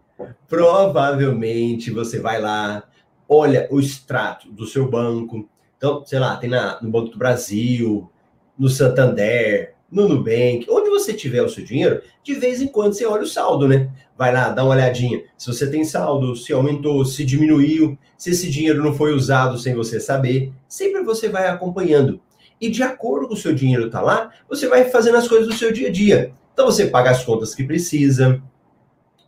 Provavelmente 0.47 1.91
você 1.91 2.19
vai 2.19 2.39
lá, 2.41 2.83
olha 3.27 3.67
o 3.71 3.79
extrato 3.79 4.51
do 4.51 4.65
seu 4.65 4.89
banco. 4.89 5.47
Então, 5.77 6.03
sei 6.05 6.19
lá, 6.19 6.37
tem 6.37 6.49
na, 6.49 6.81
no 6.81 6.89
Banco 6.89 7.09
do 7.09 7.17
Brasil, 7.17 8.09
no 8.57 8.69
Santander, 8.69 9.73
no 9.93 10.07
Nubank, 10.07 10.65
onde 10.69 10.89
você 10.89 11.13
tiver 11.13 11.43
o 11.43 11.49
seu 11.49 11.63
dinheiro, 11.63 12.01
de 12.23 12.33
vez 12.33 12.61
em 12.61 12.67
quando 12.67 12.93
você 12.93 13.05
olha 13.05 13.23
o 13.23 13.27
saldo, 13.27 13.67
né? 13.67 13.91
Vai 14.17 14.33
lá, 14.33 14.49
dá 14.49 14.63
uma 14.63 14.73
olhadinha. 14.73 15.23
Se 15.37 15.47
você 15.47 15.69
tem 15.69 15.85
saldo, 15.85 16.35
se 16.35 16.51
aumentou, 16.51 17.05
se 17.05 17.23
diminuiu, 17.23 17.97
se 18.17 18.31
esse 18.31 18.49
dinheiro 18.49 18.83
não 18.83 18.93
foi 18.93 19.13
usado 19.13 19.57
sem 19.57 19.75
você 19.75 19.99
saber, 19.99 20.51
sempre 20.67 21.03
você 21.03 21.29
vai 21.29 21.47
acompanhando. 21.47 22.19
E 22.59 22.69
de 22.69 22.81
acordo 22.81 23.27
com 23.27 23.33
o 23.33 23.37
seu 23.37 23.53
dinheiro 23.53 23.89
tá 23.89 24.01
lá, 24.01 24.31
você 24.49 24.67
vai 24.67 24.85
fazendo 24.85 25.17
as 25.17 25.27
coisas 25.27 25.47
do 25.47 25.53
seu 25.53 25.71
dia 25.71 25.89
a 25.89 25.91
dia. 25.91 26.33
Então 26.53 26.65
você 26.65 26.87
paga 26.87 27.09
as 27.09 27.25
contas 27.25 27.55
que 27.55 27.63
precisa, 27.63 28.41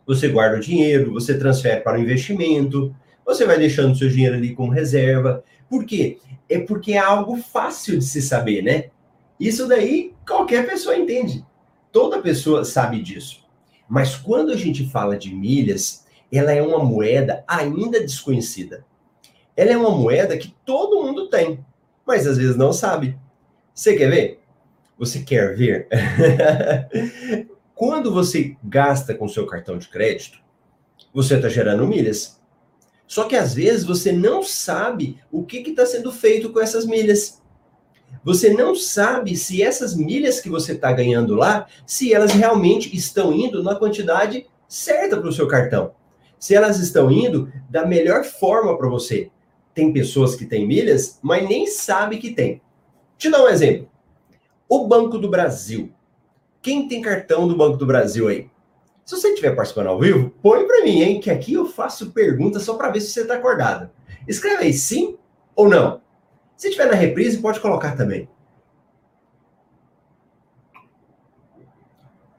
você 0.06 0.28
guarda 0.28 0.56
o 0.56 0.60
dinheiro, 0.60 1.12
você 1.12 1.36
transfere 1.36 1.80
para 1.80 1.98
o 1.98 2.02
investimento, 2.02 2.94
você 3.24 3.44
vai 3.44 3.58
deixando 3.58 3.96
seu 3.96 4.08
dinheiro 4.08 4.36
ali 4.36 4.54
como 4.54 4.70
reserva. 4.70 5.42
Por 5.68 5.84
quê? 5.84 6.18
É 6.48 6.60
porque 6.60 6.92
é 6.92 6.98
algo 6.98 7.36
fácil 7.36 7.98
de 7.98 8.04
se 8.04 8.22
saber, 8.22 8.62
né? 8.62 8.90
Isso 9.38 9.66
daí 9.66 10.14
qualquer 10.26 10.66
pessoa 10.66 10.96
entende. 10.96 11.44
Toda 11.90 12.22
pessoa 12.22 12.64
sabe 12.64 13.02
disso. 13.02 13.44
Mas 13.88 14.14
quando 14.14 14.52
a 14.52 14.56
gente 14.56 14.88
fala 14.88 15.16
de 15.16 15.34
milhas, 15.34 16.06
ela 16.32 16.52
é 16.52 16.62
uma 16.62 16.78
moeda 16.78 17.44
ainda 17.48 18.00
desconhecida. 18.00 18.84
Ela 19.56 19.72
é 19.72 19.76
uma 19.76 19.90
moeda 19.90 20.36
que 20.36 20.54
todo 20.64 21.02
mundo 21.02 21.28
tem, 21.28 21.64
mas 22.06 22.26
às 22.26 22.36
vezes 22.36 22.56
não 22.56 22.72
sabe. 22.72 23.18
Você 23.74 23.96
quer 23.96 24.10
ver? 24.10 24.40
Você 24.98 25.20
quer 25.20 25.54
ver? 25.54 25.88
Quando 27.74 28.12
você 28.12 28.56
gasta 28.64 29.14
com 29.14 29.28
seu 29.28 29.46
cartão 29.46 29.76
de 29.76 29.88
crédito, 29.88 30.38
você 31.12 31.36
está 31.36 31.48
gerando 31.48 31.86
milhas. 31.86 32.40
Só 33.06 33.24
que 33.24 33.36
às 33.36 33.54
vezes 33.54 33.84
você 33.84 34.10
não 34.10 34.42
sabe 34.42 35.20
o 35.30 35.44
que 35.44 35.58
está 35.58 35.84
sendo 35.84 36.10
feito 36.10 36.50
com 36.50 36.60
essas 36.60 36.86
milhas. 36.86 37.42
Você 38.24 38.52
não 38.52 38.74
sabe 38.74 39.36
se 39.36 39.62
essas 39.62 39.94
milhas 39.94 40.40
que 40.40 40.48
você 40.48 40.72
está 40.72 40.92
ganhando 40.92 41.34
lá, 41.34 41.66
se 41.86 42.12
elas 42.12 42.32
realmente 42.32 42.94
estão 42.96 43.32
indo 43.32 43.62
na 43.62 43.76
quantidade 43.76 44.46
certa 44.66 45.16
para 45.16 45.28
o 45.28 45.32
seu 45.32 45.46
cartão. 45.46 45.92
Se 46.38 46.54
elas 46.54 46.78
estão 46.80 47.10
indo 47.10 47.52
da 47.68 47.86
melhor 47.86 48.24
forma 48.24 48.76
para 48.76 48.88
você. 48.88 49.30
Tem 49.74 49.92
pessoas 49.92 50.34
que 50.34 50.46
têm 50.46 50.66
milhas, 50.66 51.18
mas 51.22 51.46
nem 51.46 51.66
sabe 51.66 52.18
que 52.18 52.32
tem. 52.32 52.60
Te 53.16 53.30
dar 53.30 53.44
um 53.44 53.48
exemplo. 53.48 53.88
O 54.68 54.86
Banco 54.86 55.18
do 55.18 55.28
Brasil. 55.28 55.92
Quem 56.60 56.88
tem 56.88 57.00
cartão 57.00 57.46
do 57.46 57.56
Banco 57.56 57.76
do 57.76 57.86
Brasil 57.86 58.28
aí? 58.28 58.50
Se 59.04 59.16
você 59.16 59.28
estiver 59.28 59.54
participando 59.54 59.86
ao 59.86 60.00
vivo, 60.00 60.30
põe 60.42 60.66
para 60.66 60.82
mim, 60.82 61.00
hein? 61.00 61.20
Que 61.20 61.30
aqui 61.30 61.54
eu 61.54 61.66
faço 61.66 62.10
perguntas 62.10 62.64
só 62.64 62.74
para 62.74 62.90
ver 62.90 63.00
se 63.00 63.12
você 63.12 63.20
está 63.20 63.34
acordado. 63.34 63.88
Escreve 64.26 64.64
aí 64.64 64.72
sim 64.72 65.16
ou 65.54 65.68
não. 65.68 66.00
Se 66.56 66.70
tiver 66.70 66.86
na 66.86 66.94
reprise, 66.94 67.38
pode 67.38 67.60
colocar 67.60 67.94
também. 67.96 68.28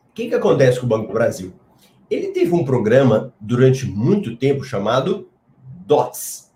O 0.09 0.13
que, 0.13 0.27
que 0.27 0.35
acontece 0.35 0.79
com 0.79 0.85
o 0.85 0.89
Banco 0.89 1.07
do 1.07 1.13
Brasil? 1.13 1.53
Ele 2.09 2.29
teve 2.29 2.53
um 2.53 2.65
programa 2.65 3.33
durante 3.39 3.85
muito 3.85 4.35
tempo 4.35 4.65
chamado 4.65 5.29
DOTS. 5.85 6.51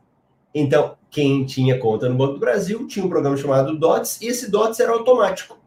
Então, 0.54 0.98
quem 1.10 1.46
tinha 1.46 1.80
conta 1.80 2.10
no 2.10 2.16
Banco 2.16 2.34
do 2.34 2.40
Brasil 2.40 2.86
tinha 2.88 3.06
um 3.06 3.10
programa 3.10 3.38
chamado 3.38 3.78
DOTS 3.78 4.22
e 4.22 4.28
esse 4.28 4.52
DOTS 4.52 4.80
era 4.80 4.92
automático. 4.92 5.61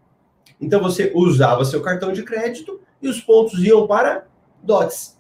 Então, 0.61 0.83
você 0.83 1.13
usava 1.15 1.65
seu 1.65 1.81
cartão 1.83 2.13
de 2.13 2.23
crédito 2.23 2.81
e 3.03 3.09
os 3.09 3.21
pontos 3.21 3.63
iam 3.63 3.87
para 3.87 4.27
DOTS. 4.63 5.19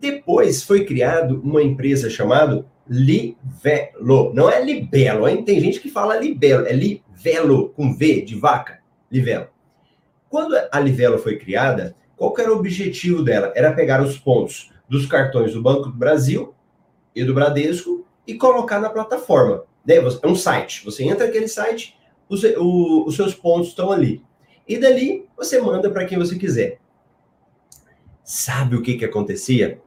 Depois 0.00 0.62
foi 0.62 0.84
criado 0.84 1.40
uma 1.42 1.62
empresa 1.62 2.10
chamada 2.10 2.66
Livelo. 2.88 4.32
Não 4.34 4.50
é 4.50 4.62
libelo, 4.62 5.28
hein? 5.28 5.44
Tem 5.44 5.60
gente 5.60 5.80
que 5.80 5.90
fala 5.90 6.16
libelo, 6.16 6.66
é 6.66 6.72
livelo, 6.72 7.70
com 7.70 7.96
V 7.96 8.22
de 8.22 8.34
vaca, 8.36 8.80
livelo. 9.10 9.48
Quando 10.28 10.56
a 10.70 10.80
Livelo 10.80 11.18
foi 11.18 11.38
criada, 11.38 11.96
qual 12.16 12.34
era 12.38 12.52
o 12.52 12.58
objetivo 12.58 13.22
dela? 13.22 13.52
Era 13.54 13.72
pegar 13.72 14.02
os 14.02 14.18
pontos 14.18 14.70
dos 14.88 15.06
cartões 15.06 15.54
do 15.54 15.62
Banco 15.62 15.88
do 15.88 15.96
Brasil 15.96 16.54
e 17.14 17.24
do 17.24 17.32
Bradesco 17.32 18.04
e 18.26 18.34
colocar 18.34 18.80
na 18.80 18.90
plataforma. 18.90 19.64
Né? 19.84 19.96
É 19.96 20.26
um 20.26 20.34
site. 20.34 20.84
Você 20.84 21.04
entra 21.04 21.26
naquele 21.26 21.48
site, 21.48 21.96
os, 22.28 22.42
o, 22.44 23.06
os 23.06 23.14
seus 23.14 23.34
pontos 23.34 23.68
estão 23.68 23.92
ali. 23.92 24.22
E 24.66 24.78
dali 24.78 25.28
você 25.36 25.60
manda 25.60 25.90
para 25.90 26.04
quem 26.04 26.18
você 26.18 26.36
quiser. 26.36 26.80
Sabe 28.24 28.76
o 28.76 28.82
que, 28.82 28.96
que 28.96 29.04
acontecia? 29.04 29.80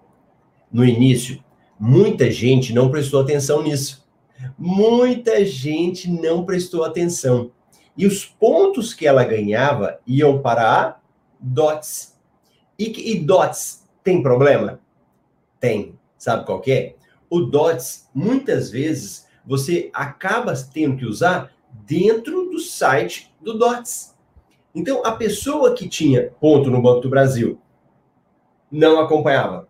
No 0.71 0.86
início, 0.86 1.43
Muita 1.79 2.29
gente 2.29 2.74
não 2.74 2.91
prestou 2.91 3.21
atenção 3.21 3.63
nisso. 3.63 4.05
Muita 4.57 5.45
gente 5.45 6.12
não 6.12 6.43
prestou 6.43 6.83
atenção. 6.83 7.51
E 7.95 8.05
os 8.05 8.25
pontos 8.25 8.93
que 8.93 9.07
ela 9.07 9.24
ganhava 9.24 9.98
iam 10.05 10.41
para 10.41 10.69
a 10.69 11.00
DOTS. 11.39 12.19
E, 12.77 13.13
e 13.13 13.19
DOTS 13.19 13.88
tem 14.03 14.21
problema? 14.21 14.81
Tem. 15.57 15.98
Sabe 16.17 16.45
qual 16.45 16.62
é? 16.67 16.95
O 17.29 17.39
DOTS, 17.39 18.09
muitas 18.13 18.69
vezes, 18.69 19.25
você 19.45 19.89
acaba 19.93 20.53
tendo 20.53 20.98
que 20.98 21.05
usar 21.05 21.50
dentro 21.86 22.50
do 22.50 22.59
site 22.59 23.33
do 23.39 23.57
DOTS. 23.57 24.17
Então, 24.73 25.05
a 25.05 25.11
pessoa 25.11 25.73
que 25.73 25.89
tinha 25.89 26.31
ponto 26.39 26.69
no 26.69 26.81
Banco 26.81 27.01
do 27.01 27.09
Brasil 27.09 27.59
não 28.71 28.99
acompanhava 28.99 29.69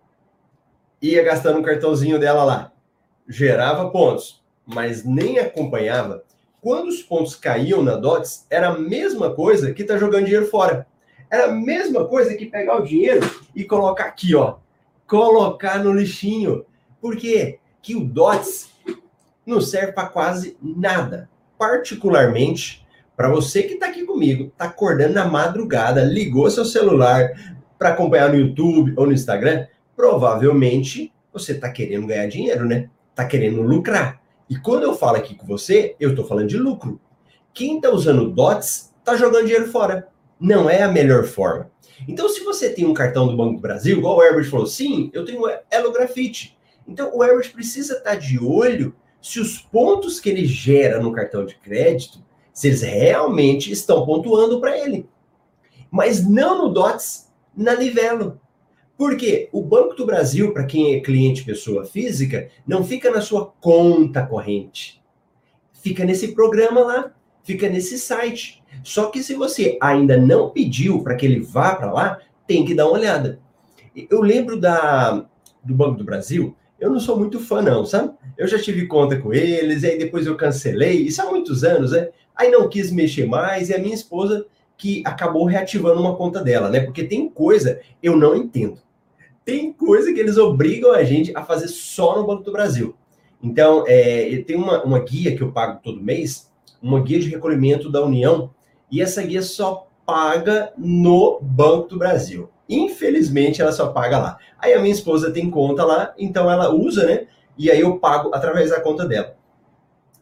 ia 1.02 1.24
gastando 1.24 1.60
um 1.60 1.64
cartãozinho 1.64 2.20
dela 2.20 2.44
lá, 2.44 2.72
gerava 3.28 3.90
pontos, 3.90 4.44
mas 4.66 5.04
nem 5.04 5.40
acompanhava. 5.40 6.24
Quando 6.62 6.90
os 6.90 7.02
pontos 7.02 7.36
caíam 7.36 7.82
na 7.82 7.96
DOTS, 7.96 8.46
era 8.50 8.70
a 8.70 8.78
mesma 8.78 9.34
coisa 9.34 9.74
que 9.74 9.84
tá 9.84 9.98
jogando 9.98 10.26
dinheiro 10.26 10.48
fora. 10.48 10.86
Era 11.32 11.46
a 11.46 11.52
mesma 11.52 12.06
coisa 12.06 12.36
que 12.36 12.46
pegar 12.46 12.78
o 12.78 12.86
dinheiro 12.86 13.22
e 13.56 13.64
colocar 13.64 14.06
aqui, 14.06 14.36
ó. 14.36 14.58
Colocar 15.08 15.82
no 15.82 15.94
lixinho. 15.94 16.66
Por 17.00 17.16
quê? 17.16 17.60
Que 17.82 17.96
o 17.96 18.04
DOTS 18.04 18.70
não 19.46 19.62
serve 19.62 19.94
para 19.94 20.10
quase 20.10 20.58
nada. 20.62 21.30
Particularmente 21.58 22.86
para 23.20 23.28
você 23.28 23.64
que 23.64 23.74
está 23.74 23.88
aqui 23.88 24.06
comigo, 24.06 24.46
está 24.46 24.64
acordando 24.64 25.14
na 25.14 25.26
madrugada, 25.26 26.02
ligou 26.02 26.50
seu 26.50 26.64
celular 26.64 27.30
para 27.78 27.90
acompanhar 27.90 28.30
no 28.30 28.40
YouTube 28.40 28.94
ou 28.96 29.06
no 29.06 29.12
Instagram, 29.12 29.68
provavelmente 29.94 31.12
você 31.34 31.52
está 31.52 31.70
querendo 31.70 32.08
ganhar 32.08 32.28
dinheiro, 32.28 32.64
né? 32.64 32.90
Está 33.10 33.26
querendo 33.26 33.62
lucrar. 33.62 34.22
E 34.50 34.56
quando 34.56 34.84
eu 34.84 34.96
falo 34.96 35.18
aqui 35.18 35.36
com 35.36 35.46
você, 35.46 35.98
eu 36.00 36.12
estou 36.12 36.26
falando 36.26 36.48
de 36.48 36.56
lucro. 36.56 36.98
Quem 37.54 37.76
está 37.76 37.90
usando 37.90 38.32
DOTS 38.32 38.94
está 39.00 39.18
jogando 39.18 39.48
dinheiro 39.48 39.70
fora. 39.70 40.08
Não 40.40 40.70
é 40.70 40.82
a 40.82 40.88
melhor 40.88 41.26
forma. 41.26 41.70
Então, 42.08 42.30
se 42.30 42.42
você 42.46 42.70
tem 42.70 42.86
um 42.86 42.94
cartão 42.94 43.28
do 43.28 43.36
Banco 43.36 43.56
do 43.56 43.62
Brasil, 43.62 43.98
igual 43.98 44.16
o 44.16 44.24
Herbert 44.24 44.50
falou, 44.50 44.66
sim, 44.66 45.12
eu 45.12 45.26
tenho 45.26 45.42
Elo 45.70 45.92
Grafite. 45.92 46.58
Então, 46.88 47.12
o 47.14 47.22
Herbert 47.22 47.52
precisa 47.52 47.98
estar 47.98 48.12
tá 48.12 48.16
de 48.16 48.42
olho 48.42 48.96
se 49.22 49.42
os 49.42 49.58
pontos 49.58 50.22
que 50.22 50.30
ele 50.30 50.46
gera 50.46 51.02
no 51.02 51.12
cartão 51.12 51.46
de 51.46 51.56
crédito, 51.56 52.29
se 52.60 52.68
eles 52.68 52.82
realmente 52.82 53.72
estão 53.72 54.06
pontuando 54.06 54.60
para 54.60 54.78
ele. 54.78 55.08
Mas 55.90 56.28
não 56.28 56.58
no 56.58 56.74
DOTS, 56.74 57.32
na 57.56 57.74
Livelo. 57.74 58.38
Porque 58.98 59.48
o 59.54 59.62
Banco 59.62 59.96
do 59.96 60.06
Brasil, 60.06 60.52
para 60.52 60.66
quem 60.66 60.94
é 60.94 61.00
cliente 61.00 61.46
pessoa 61.46 61.86
física, 61.86 62.50
não 62.68 62.84
fica 62.84 63.10
na 63.10 63.22
sua 63.22 63.46
conta 63.62 64.26
corrente. 64.26 65.02
Fica 65.72 66.04
nesse 66.04 66.34
programa 66.36 66.82
lá, 66.82 67.14
fica 67.44 67.70
nesse 67.70 67.98
site. 67.98 68.62
Só 68.84 69.06
que 69.06 69.24
se 69.24 69.36
você 69.36 69.78
ainda 69.82 70.18
não 70.18 70.50
pediu 70.50 71.02
para 71.02 71.16
que 71.16 71.26
ele 71.26 71.40
vá 71.40 71.76
para 71.76 71.94
lá, 71.94 72.20
tem 72.46 72.66
que 72.66 72.76
dar 72.76 72.88
uma 72.88 73.00
olhada. 73.00 73.40
Eu 73.96 74.20
lembro 74.20 74.60
da, 74.60 75.26
do 75.64 75.74
Banco 75.74 75.96
do 75.96 76.04
Brasil, 76.04 76.58
eu 76.78 76.90
não 76.90 77.00
sou 77.00 77.18
muito 77.18 77.40
fã, 77.40 77.62
não, 77.62 77.86
sabe? 77.86 78.14
Eu 78.38 78.48
já 78.50 78.60
tive 78.60 78.86
conta 78.86 79.18
com 79.18 79.34
eles, 79.34 79.84
e 79.84 79.88
aí 79.88 79.98
depois 79.98 80.26
eu 80.26 80.36
cancelei, 80.36 80.98
isso 80.98 81.22
há 81.22 81.26
muitos 81.26 81.64
anos, 81.64 81.92
né? 81.92 82.10
Aí 82.40 82.50
não 82.50 82.70
quis 82.70 82.92
mexer 82.92 83.26
mais, 83.26 83.70
e 83.70 83.74
a 83.76 83.80
minha 83.80 83.94
esposa 83.94 84.46
que 84.78 85.04
acabou 85.06 85.46
reativando 85.46 86.00
uma 86.00 86.16
conta 86.16 86.42
dela, 86.42 86.70
né? 86.70 86.80
Porque 86.80 87.04
tem 87.04 87.28
coisa 87.30 87.82
eu 88.02 88.16
não 88.16 88.36
entendo 88.36 88.80
tem 89.50 89.74
coisa 89.74 90.14
que 90.14 90.20
eles 90.20 90.38
obrigam 90.38 90.92
a 90.92 91.04
gente 91.04 91.36
a 91.36 91.44
fazer 91.44 91.68
só 91.70 92.16
no 92.16 92.28
Banco 92.28 92.44
do 92.44 92.52
Brasil. 92.52 92.96
Então, 93.42 93.84
é, 93.88 94.44
tem 94.46 94.56
uma, 94.56 94.84
uma 94.84 95.00
guia 95.00 95.36
que 95.36 95.42
eu 95.42 95.52
pago 95.52 95.80
todo 95.84 96.04
mês, 96.04 96.52
uma 96.80 97.02
guia 97.02 97.20
de 97.20 97.30
recolhimento 97.30 97.92
da 97.92 98.04
União, 98.04 98.52
e 98.92 99.02
essa 99.02 99.24
guia 99.24 99.42
só 99.42 99.88
paga 100.06 100.72
no 100.78 101.40
Banco 101.42 101.88
do 101.88 101.98
Brasil. 101.98 102.48
Infelizmente, 102.70 103.60
ela 103.60 103.72
só 103.72 103.88
paga 103.88 104.20
lá. 104.20 104.38
Aí 104.60 104.74
a 104.74 104.80
minha 104.80 104.94
esposa 104.94 105.32
tem 105.32 105.50
conta 105.50 105.84
lá, 105.84 106.14
então 106.16 106.52
ela 106.52 106.72
usa, 106.72 107.06
né? 107.08 107.26
E 107.58 107.72
aí 107.72 107.80
eu 107.80 107.98
pago 107.98 108.30
através 108.36 108.70
da 108.70 108.80
conta 108.80 109.08
dela. 109.08 109.36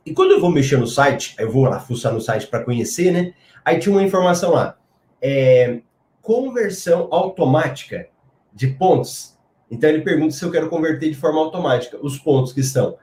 E 0.08 0.14
quando 0.14 0.32
eu 0.32 0.40
vou 0.40 0.50
mexer 0.50 0.78
no 0.78 0.88
site, 0.88 1.36
eu 1.38 1.52
vou 1.52 1.66
lá 1.66 1.82
fuçar 1.82 2.14
no 2.14 2.22
site 2.22 2.48
para 2.48 2.64
conhecer, 2.64 3.12
né? 3.12 3.34
Aí 3.66 3.78
tinha 3.78 3.94
uma 3.94 4.02
informação 4.02 4.52
lá. 4.52 4.78
É, 5.22 5.82
conversão 6.22 7.10
automática 7.12 8.08
de 8.54 8.68
pontos. 8.68 9.38
Então 9.70 9.90
ele 9.90 10.04
pergunta 10.04 10.34
se 10.34 10.46
eu 10.46 10.50
quero 10.50 10.70
converter 10.70 11.10
de 11.10 11.18
forma 11.18 11.42
automática 11.42 12.00
os 12.02 12.18
pontos 12.18 12.54
que 12.54 12.62
estão 12.62 12.96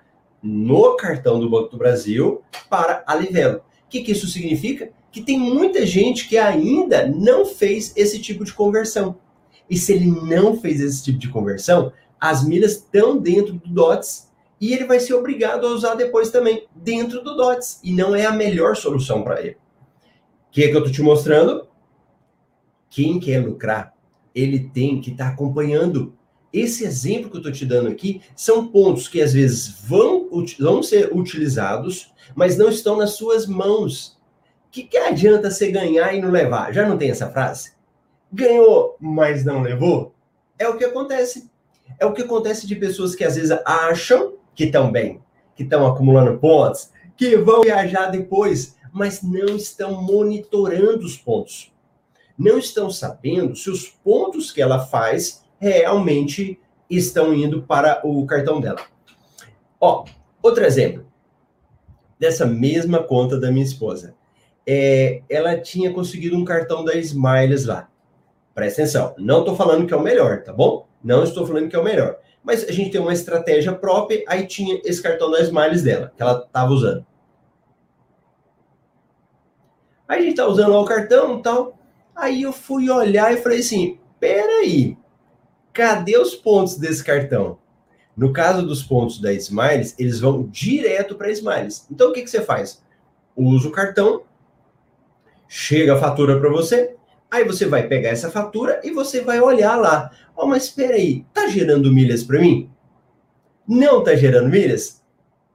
no 0.43 0.97
cartão 0.97 1.39
do 1.39 1.51
Banco 1.51 1.73
do 1.73 1.77
Brasil 1.77 2.41
para 2.71 3.05
a 3.07 3.15
Livelo. 3.15 3.59
O 3.59 3.63
que, 3.91 4.01
que 4.01 4.13
isso 4.13 4.27
significa? 4.27 4.91
Que 5.13 5.21
tem 5.21 5.39
muita 5.39 5.85
gente 5.85 6.27
que 6.27 6.39
ainda 6.39 7.07
não 7.07 7.45
fez 7.45 7.93
esse 7.95 8.19
tipo 8.19 8.45
de 8.45 8.55
conversão. 8.55 9.19
E 9.69 9.77
se 9.77 9.93
ele 9.93 10.07
não 10.07 10.59
fez 10.59 10.81
esse 10.81 11.05
tipo 11.05 11.19
de 11.19 11.29
conversão, 11.29 11.93
as 12.19 12.43
milhas 12.43 12.73
estão 12.73 13.19
dentro 13.19 13.53
do 13.53 13.69
DOTS 13.69 14.33
e 14.65 14.73
ele 14.73 14.87
vai 14.87 14.99
ser 14.99 15.13
obrigado 15.13 15.67
a 15.67 15.71
usar 15.71 15.95
depois 15.95 16.31
também 16.31 16.67
dentro 16.75 17.23
do 17.23 17.37
DOTS. 17.37 17.81
E 17.85 17.93
não 17.93 18.17
é 18.17 18.25
a 18.25 18.33
melhor 18.33 18.75
solução 18.75 19.23
para 19.23 19.39
ele. 19.43 19.59
O 20.49 20.53
que 20.53 20.65
é 20.65 20.69
que 20.69 20.75
eu 20.75 20.79
estou 20.79 20.91
te 20.91 21.03
mostrando? 21.03 21.69
Quem 22.89 23.21
quer 23.21 23.45
lucrar 23.45 23.93
ele 24.35 24.71
tem 24.71 25.03
que 25.03 25.11
estar 25.11 25.27
tá 25.27 25.31
acompanhando. 25.33 26.17
Esse 26.51 26.83
exemplo 26.83 27.29
que 27.29 27.37
eu 27.37 27.41
estou 27.41 27.53
te 27.53 27.67
dando 27.67 27.91
aqui 27.91 28.23
são 28.35 28.67
pontos 28.67 29.07
que 29.07 29.21
às 29.21 29.35
vezes 29.35 29.69
vão, 29.87 30.31
vão 30.59 30.83
ser 30.83 31.15
utilizados, 31.15 32.11
mas 32.35 32.57
não 32.57 32.71
estão 32.71 32.97
nas 32.97 33.11
suas 33.11 33.47
mãos. 33.47 34.19
O 34.67 34.71
que, 34.71 34.85
que 34.85 34.97
adianta 34.97 35.51
você 35.51 35.71
ganhar 35.71 36.15
e 36.15 36.23
não 36.23 36.31
levar? 36.31 36.73
Já 36.73 36.89
não 36.89 36.97
tem 36.97 37.11
essa 37.11 37.29
frase? 37.31 37.75
Ganhou, 38.33 38.97
mas 38.99 39.45
não 39.45 39.61
levou? 39.61 40.15
É 40.59 40.67
o 40.67 40.79
que 40.79 40.87
acontece. 40.87 41.51
É 42.01 42.07
o 42.07 42.15
que 42.15 42.23
acontece 42.23 42.67
de 42.67 42.75
pessoas 42.77 43.15
que 43.15 43.25
às 43.25 43.37
vezes 43.37 43.51
acham 43.67 44.34
que 44.55 44.65
estão 44.65 44.91
bem, 44.91 45.21
que 45.55 45.63
estão 45.63 45.87
acumulando 45.87 46.39
pontos, 46.39 46.91
que 47.17 47.37
vão 47.37 47.63
viajar 47.63 48.07
depois, 48.07 48.77
mas 48.93 49.23
não 49.23 49.57
estão 49.57 50.03
monitorando 50.03 51.05
os 51.05 51.17
pontos 51.17 51.75
não 52.37 52.59
estão 52.59 52.91
sabendo 52.91 53.55
se 53.57 53.71
os 53.71 53.89
pontos 53.89 54.51
que 54.51 54.61
ela 54.61 54.81
faz 54.81 55.45
realmente 55.59 56.59
estão 56.91 57.33
indo 57.33 57.63
para 57.63 58.01
o 58.05 58.27
cartão 58.27 58.61
dela. 58.61 58.81
Ó, 59.81 60.05
outro 60.43 60.65
exemplo 60.65 61.07
dessa 62.19 62.45
mesma 62.45 63.03
conta 63.03 63.39
da 63.39 63.51
minha 63.51 63.65
esposa. 63.65 64.15
É, 64.67 65.23
ela 65.29 65.59
tinha 65.59 65.93
conseguido 65.93 66.37
um 66.37 66.45
cartão 66.45 66.85
da 66.85 66.95
Smiles 66.97 67.67
lá. 67.67 67.89
Presta 68.55 68.83
atenção, 68.83 69.15
não 69.19 69.41
estou 69.41 69.57
falando 69.57 69.87
que 69.87 69.93
é 69.93 69.97
o 69.97 70.03
melhor, 70.03 70.43
tá 70.43 70.53
bom? 70.53 70.87
Não 71.03 71.25
estou 71.25 71.47
falando 71.47 71.69
que 71.69 71.77
é 71.77 71.79
o 71.79 71.85
melhor. 71.85 72.19
Mas 72.45 72.63
a 72.69 72.73
gente 72.73 72.91
tem 72.91 73.01
uma 73.01 73.13
estratégia 73.13 73.73
própria, 73.73 74.23
aí 74.29 74.47
tinha 74.47 74.79
esse 74.85 75.03
cartão 75.03 75.31
da 75.31 75.41
Smiles 75.41 75.83
dela, 75.83 76.13
que 76.15 76.23
ela 76.23 76.45
estava 76.47 76.71
usando. 76.71 77.07
Aí 80.07 80.19
a 80.19 80.21
gente 80.21 80.33
está 80.33 80.47
usando 80.47 80.71
lá 80.71 80.81
o 80.81 80.85
cartão 80.85 81.39
e 81.39 81.43
tal. 81.43 81.79
Aí 82.15 82.43
eu 82.43 82.53
fui 82.53 82.91
olhar 82.91 83.33
e 83.33 83.39
falei 83.39 83.61
assim: 83.61 83.99
peraí, 84.21 84.97
cadê 85.73 86.19
os 86.19 86.35
pontos 86.35 86.77
desse 86.77 87.03
cartão? 87.03 87.59
No 88.15 88.33
caso 88.33 88.65
dos 88.65 88.83
pontos 88.83 89.21
da 89.21 89.33
Smiles, 89.33 89.95
eles 89.99 90.21
vão 90.21 90.45
direto 90.45 91.17
para 91.17 91.31
Smiles. 91.31 91.87
Então 91.91 92.11
o 92.11 92.13
que, 92.13 92.23
que 92.23 92.31
você 92.31 92.43
faz? 92.43 92.85
Usa 93.35 93.69
o 93.69 93.73
cartão, 93.73 94.23
chega 95.49 95.95
a 95.95 95.99
fatura 95.99 96.39
para 96.39 96.51
você, 96.51 96.94
aí 97.35 97.45
você 97.45 97.67
vai 97.67 97.87
pegar 97.89 98.11
essa 98.11 98.31
fatura 98.31 98.81
e 98.85 98.91
você 98.91 99.21
vai 99.21 99.41
olhar 99.41 99.77
lá. 99.77 100.11
Oh, 100.37 100.47
mas 100.47 100.65
espera 100.65 100.95
aí, 100.95 101.25
tá 101.35 101.49
gerando 101.49 101.93
milhas 101.93 102.23
para 102.23 102.41
mim? 102.41 102.71
Não 103.67 104.03
tá 104.05 104.15
gerando 104.15 104.49
milhas? 104.49 105.03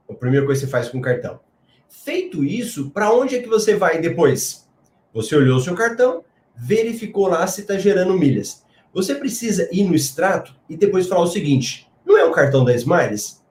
A 0.09 0.13
primeira 0.13 0.45
coisa 0.45 0.61
que 0.61 0.65
você 0.65 0.71
faz 0.71 0.89
com 0.89 0.97
o 0.97 1.01
cartão. 1.01 1.39
Feito 1.87 2.43
isso, 2.43 2.89
para 2.91 3.13
onde 3.13 3.35
é 3.35 3.41
que 3.41 3.47
você 3.47 3.75
vai 3.75 3.99
depois? 3.99 4.67
Você 5.13 5.35
olhou 5.35 5.57
o 5.57 5.61
seu 5.61 5.73
cartão, 5.73 6.23
verificou 6.55 7.27
lá 7.27 7.45
se 7.47 7.61
está 7.61 7.77
gerando 7.77 8.17
milhas. 8.17 8.63
Você 8.93 9.15
precisa 9.15 9.69
ir 9.71 9.83
no 9.83 9.95
extrato 9.95 10.55
e 10.67 10.75
depois 10.75 11.07
falar 11.07 11.21
o 11.21 11.27
seguinte: 11.27 11.89
não 12.05 12.17
é 12.17 12.25
o 12.25 12.31
cartão 12.31 12.65
da 12.65 12.73
Smiles? 12.75 13.41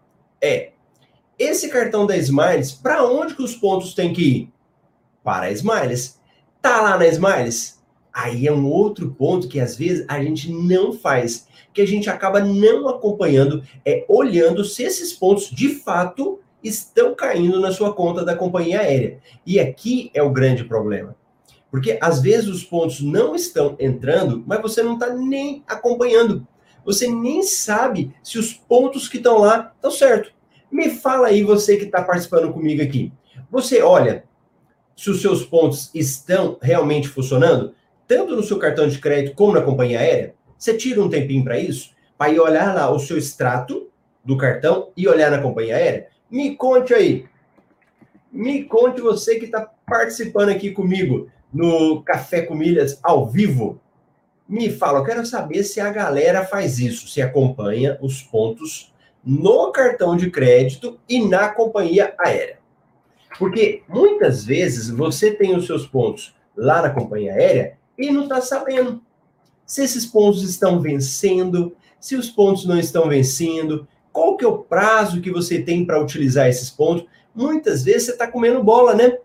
É. 0.41 0.73
Esse 1.39 1.69
cartão 1.69 2.07
da 2.07 2.17
Smiles, 2.17 2.73
para 2.73 3.05
onde 3.05 3.35
que 3.35 3.43
os 3.43 3.55
pontos 3.55 3.95
têm 3.95 4.13
que 4.13 4.23
ir? 4.23 4.53
Para 5.23 5.47
a 5.47 5.53
Smiles. 5.53 6.21
Tá 6.61 6.83
lá 6.83 6.99
na 6.99 7.07
Smiles? 7.07 7.78
Aí 8.19 8.49
é 8.49 8.53
um 8.53 8.67
outro 8.69 9.15
ponto 9.17 9.47
que 9.47 9.61
às 9.61 9.77
vezes 9.77 10.05
a 10.09 10.21
gente 10.21 10.53
não 10.53 10.93
faz, 10.93 11.47
que 11.73 11.81
a 11.81 11.87
gente 11.87 12.11
acaba 12.11 12.41
não 12.41 12.89
acompanhando, 12.89 13.63
é 13.85 14.05
olhando 14.09 14.65
se 14.65 14.83
esses 14.83 15.13
pontos 15.13 15.49
de 15.53 15.69
fato 15.69 16.41
estão 16.61 17.15
caindo 17.15 17.61
na 17.61 17.71
sua 17.71 17.95
conta 17.95 18.25
da 18.25 18.35
companhia 18.35 18.81
aérea. 18.81 19.21
E 19.47 19.61
aqui 19.61 20.11
é 20.13 20.21
o 20.21 20.33
grande 20.33 20.65
problema. 20.65 21.15
Porque 21.71 21.97
às 22.01 22.21
vezes 22.21 22.49
os 22.49 22.65
pontos 22.65 23.01
não 23.01 23.37
estão 23.37 23.77
entrando, 23.79 24.43
mas 24.45 24.61
você 24.61 24.83
não 24.83 24.95
está 24.95 25.15
nem 25.15 25.63
acompanhando. 25.65 26.45
Você 26.85 27.07
nem 27.07 27.45
sabe 27.45 28.13
se 28.21 28.37
os 28.37 28.53
pontos 28.53 29.07
que 29.07 29.19
estão 29.19 29.39
lá 29.39 29.73
estão 29.77 29.93
certo. 29.93 30.33
Me 30.73 30.91
fala 30.91 31.29
aí, 31.29 31.45
você 31.45 31.77
que 31.77 31.85
está 31.85 32.03
participando 32.03 32.53
comigo 32.53 32.83
aqui. 32.83 33.13
Você 33.49 33.81
olha 33.81 34.25
se 34.97 35.09
os 35.09 35.23
seus 35.23 35.45
pontos 35.45 35.93
estão 35.95 36.59
realmente 36.61 37.07
funcionando, 37.07 37.78
tanto 38.09 38.35
no 38.35 38.43
seu 38.43 38.59
cartão 38.59 38.89
de 38.89 38.99
crédito 38.99 39.37
como 39.37 39.53
na 39.53 39.61
companhia 39.61 40.01
aérea? 40.01 40.35
Você 40.59 40.77
tira 40.77 41.01
um 41.01 41.09
tempinho 41.09 41.45
para 41.45 41.59
isso? 41.59 41.91
Para 42.17 42.33
ir 42.33 42.41
olhar 42.41 42.75
lá 42.75 42.91
o 42.91 42.99
seu 42.99 43.17
extrato 43.17 43.89
do 44.25 44.37
cartão 44.37 44.91
e 44.97 45.07
olhar 45.07 45.31
na 45.31 45.41
companhia 45.41 45.77
aérea? 45.77 46.09
Me 46.29 46.57
conte 46.57 46.93
aí. 46.93 47.27
Me 48.33 48.65
conte 48.65 49.01
você 49.01 49.39
que 49.39 49.45
está 49.45 49.71
participando 49.87 50.49
aqui 50.49 50.73
comigo 50.73 51.31
no 51.53 52.03
Café 52.03 52.43
com 52.43 52.55
Milhas 52.55 52.99
ao 53.03 53.27
vivo, 53.27 53.81
me 54.49 54.71
fala, 54.71 55.01
eu 55.01 55.05
quero 55.05 55.27
saber 55.27 55.63
se 55.63 55.81
a 55.81 55.91
galera 55.91 56.45
faz 56.45 56.79
isso, 56.79 57.09
se 57.09 57.21
acompanha 57.21 57.99
os 58.01 58.23
pontos 58.23 58.95
no 59.25 59.71
cartão 59.73 60.17
de 60.17 60.31
crédito 60.31 60.99
e 61.09 61.27
na 61.27 61.49
companhia 61.49 62.15
aérea. 62.19 62.59
Porque 63.39 63.83
muitas 63.89 64.45
vezes 64.45 64.89
você 64.89 65.33
tem 65.33 65.55
os 65.55 65.67
seus 65.67 65.87
pontos 65.87 66.35
lá 66.57 66.83
na 66.83 66.91
companhia 66.91 67.35
aérea 67.35 67.78
e 67.99 68.11
não 68.11 68.23
está 68.23 68.41
sabendo 68.41 69.03
se 69.67 69.83
esses 69.83 70.07
pontos 70.07 70.43
estão 70.43 70.81
vencendo, 70.81 71.77
se 72.01 72.17
os 72.17 72.31
pontos 72.31 72.65
não 72.65 72.79
estão 72.79 73.09
vencendo, 73.09 73.87
qual 74.11 74.37
que 74.37 74.45
é 74.45 74.49
o 74.49 74.59
prazo 74.59 75.21
que 75.21 75.31
você 75.31 75.61
tem 75.61 75.85
para 75.85 76.03
utilizar 76.03 76.49
esses 76.49 76.71
pontos. 76.71 77.07
Muitas 77.35 77.85
vezes 77.85 78.05
você 78.05 78.13
está 78.13 78.27
comendo 78.27 78.63
bola, 78.63 78.95
né? 78.95 79.19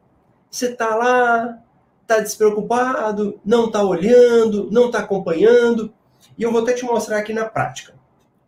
Você 0.52 0.68
está 0.68 0.96
lá, 0.96 1.64
está 2.02 2.20
despreocupado, 2.20 3.40
não 3.46 3.68
está 3.68 3.82
olhando, 3.84 4.70
não 4.70 4.88
está 4.88 5.00
acompanhando. 5.00 5.94
E 6.38 6.44
eu 6.44 6.52
vou 6.52 6.62
até 6.62 6.74
te 6.74 6.84
mostrar 6.84 7.20
aqui 7.20 7.32
na 7.32 7.46
prática 7.46 7.94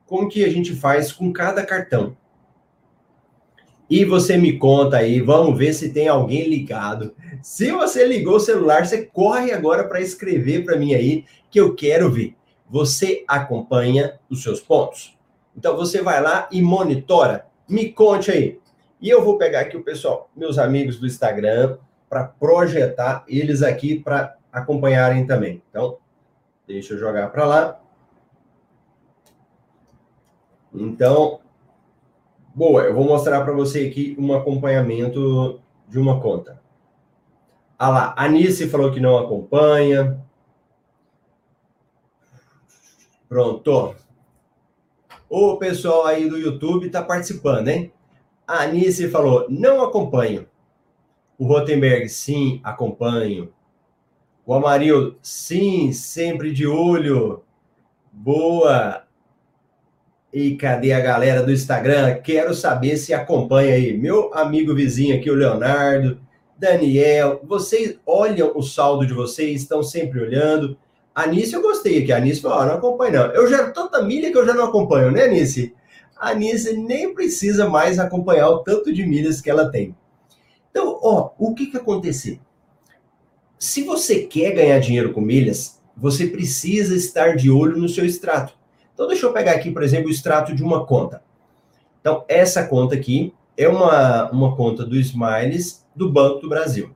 como 0.06 0.28
que 0.28 0.44
a 0.44 0.50
gente 0.50 0.76
faz 0.76 1.12
com 1.12 1.32
cada 1.32 1.66
cartão. 1.66 2.16
E 3.90 4.04
você 4.04 4.36
me 4.36 4.58
conta 4.58 4.98
aí, 4.98 5.22
vamos 5.22 5.58
ver 5.58 5.74
se 5.74 5.94
tem 5.94 6.08
alguém 6.08 6.50
ligado. 6.50 7.14
Se 7.42 7.72
você 7.72 8.06
ligou 8.06 8.38
o 8.38 8.40
celular, 8.40 8.86
você 8.86 9.06
corre 9.06 9.52
agora 9.52 9.84
para 9.88 10.02
escrever 10.02 10.66
para 10.66 10.78
mim 10.78 10.94
aí, 10.94 11.26
que 11.52 11.60
eu 11.60 11.76
quero 11.76 12.12
ver. 12.12 12.36
Você 12.68 13.24
acompanha 13.28 14.20
os 14.30 14.42
seus 14.42 14.60
pontos? 14.60 15.16
Então 15.56 15.78
você 15.78 16.02
vai 16.02 16.22
lá 16.22 16.50
e 16.52 16.62
monitora. 16.62 17.46
Me 17.70 17.92
conte 17.92 18.32
aí. 18.32 18.60
E 19.00 19.10
eu 19.10 19.24
vou 19.24 19.38
pegar 19.38 19.62
aqui 19.62 19.78
o 19.78 19.84
pessoal, 19.84 20.30
meus 20.36 20.58
amigos 20.58 21.00
do 21.00 21.06
Instagram, 21.06 21.78
para 22.10 22.24
projetar 22.24 23.24
eles 23.28 23.62
aqui 23.62 24.00
para 24.00 24.36
acompanharem 24.52 25.28
também. 25.28 25.62
Então, 25.70 25.98
deixa 26.68 26.94
eu 26.94 26.98
jogar 26.98 27.30
para 27.30 27.46
lá. 27.46 27.80
Então, 30.74 31.40
boa, 32.56 32.84
eu 32.84 32.96
vou 32.96 33.04
mostrar 33.04 33.44
para 33.44 33.54
você 33.54 33.86
aqui 33.86 34.16
um 34.18 34.34
acompanhamento 34.34 35.60
de 35.90 36.00
uma 36.00 36.22
conta. 36.22 36.62
Ah 37.78 37.90
lá, 37.90 38.16
a 38.18 38.24
Anice 38.24 38.70
falou 38.70 38.92
que 38.92 39.02
não 39.02 39.18
acompanha. 39.18 40.26
Pronto. 43.28 43.94
O 45.30 45.58
pessoal 45.58 46.06
aí 46.06 46.30
do 46.30 46.38
YouTube 46.38 46.88
está 46.88 47.04
participando, 47.04 47.68
hein? 47.68 47.92
A 48.48 48.64
Anice 48.64 49.10
falou, 49.10 49.46
não 49.50 49.84
acompanho. 49.84 50.48
O 51.38 51.46
Rotenberg, 51.46 52.08
sim, 52.08 52.62
acompanho. 52.64 53.52
O 54.46 54.54
Amarildo, 54.54 55.18
sim, 55.22 55.92
sempre 55.92 56.54
de 56.54 56.66
olho. 56.66 57.44
Boa. 58.14 59.05
E 60.36 60.58
cadê 60.58 60.92
a 60.92 61.00
galera 61.00 61.42
do 61.42 61.50
Instagram? 61.50 62.16
Quero 62.16 62.54
saber 62.54 62.98
se 62.98 63.14
acompanha 63.14 63.76
aí. 63.76 63.98
Meu 63.98 64.34
amigo 64.34 64.76
vizinho 64.76 65.16
aqui, 65.16 65.32
o 65.32 65.34
Leonardo, 65.34 66.20
Daniel, 66.60 67.40
vocês 67.46 67.98
olham 68.06 68.52
o 68.54 68.62
saldo 68.62 69.08
de 69.08 69.14
vocês, 69.14 69.62
estão 69.62 69.82
sempre 69.82 70.20
olhando. 70.20 70.78
Anice, 71.16 71.54
eu 71.54 71.62
gostei 71.62 72.04
aqui. 72.04 72.12
A 72.12 72.18
Anice 72.18 72.42
falou: 72.42 72.60
oh, 72.60 72.66
não 72.66 72.74
acompanho, 72.74 73.14
não. 73.14 73.26
Eu 73.28 73.48
gero 73.48 73.72
tanta 73.72 74.04
milha 74.04 74.30
que 74.30 74.38
eu 74.38 74.46
já 74.46 74.54
não 74.54 74.66
acompanho, 74.66 75.10
né, 75.10 75.24
Anice? 75.24 75.74
A 76.18 76.32
Anice 76.32 76.76
nem 76.76 77.14
precisa 77.14 77.70
mais 77.70 77.98
acompanhar 77.98 78.50
o 78.50 78.60
tanto 78.60 78.92
de 78.92 79.06
milhas 79.06 79.40
que 79.40 79.50
ela 79.50 79.72
tem. 79.72 79.96
Então, 80.70 81.00
ó, 81.02 81.30
o 81.40 81.56
que 81.56 81.68
que 81.68 81.78
aconteceu? 81.78 82.40
Se 83.58 83.84
você 83.84 84.24
quer 84.24 84.52
ganhar 84.52 84.80
dinheiro 84.80 85.14
com 85.14 85.22
milhas, 85.22 85.82
você 85.96 86.28
precisa 86.28 86.94
estar 86.94 87.38
de 87.38 87.50
olho 87.50 87.78
no 87.78 87.88
seu 87.88 88.06
extrato. 88.06 88.65
Então, 88.96 89.08
deixa 89.08 89.26
eu 89.26 89.34
pegar 89.34 89.52
aqui, 89.52 89.70
por 89.70 89.84
exemplo, 89.84 90.08
o 90.08 90.12
extrato 90.12 90.56
de 90.56 90.64
uma 90.64 90.86
conta. 90.86 91.22
Então, 92.00 92.24
essa 92.30 92.66
conta 92.66 92.96
aqui 92.96 93.34
é 93.58 93.68
uma, 93.68 94.32
uma 94.32 94.56
conta 94.56 94.86
do 94.86 94.96
Smiles 94.96 95.86
do 95.94 96.10
Banco 96.10 96.40
do 96.40 96.48
Brasil. 96.48 96.96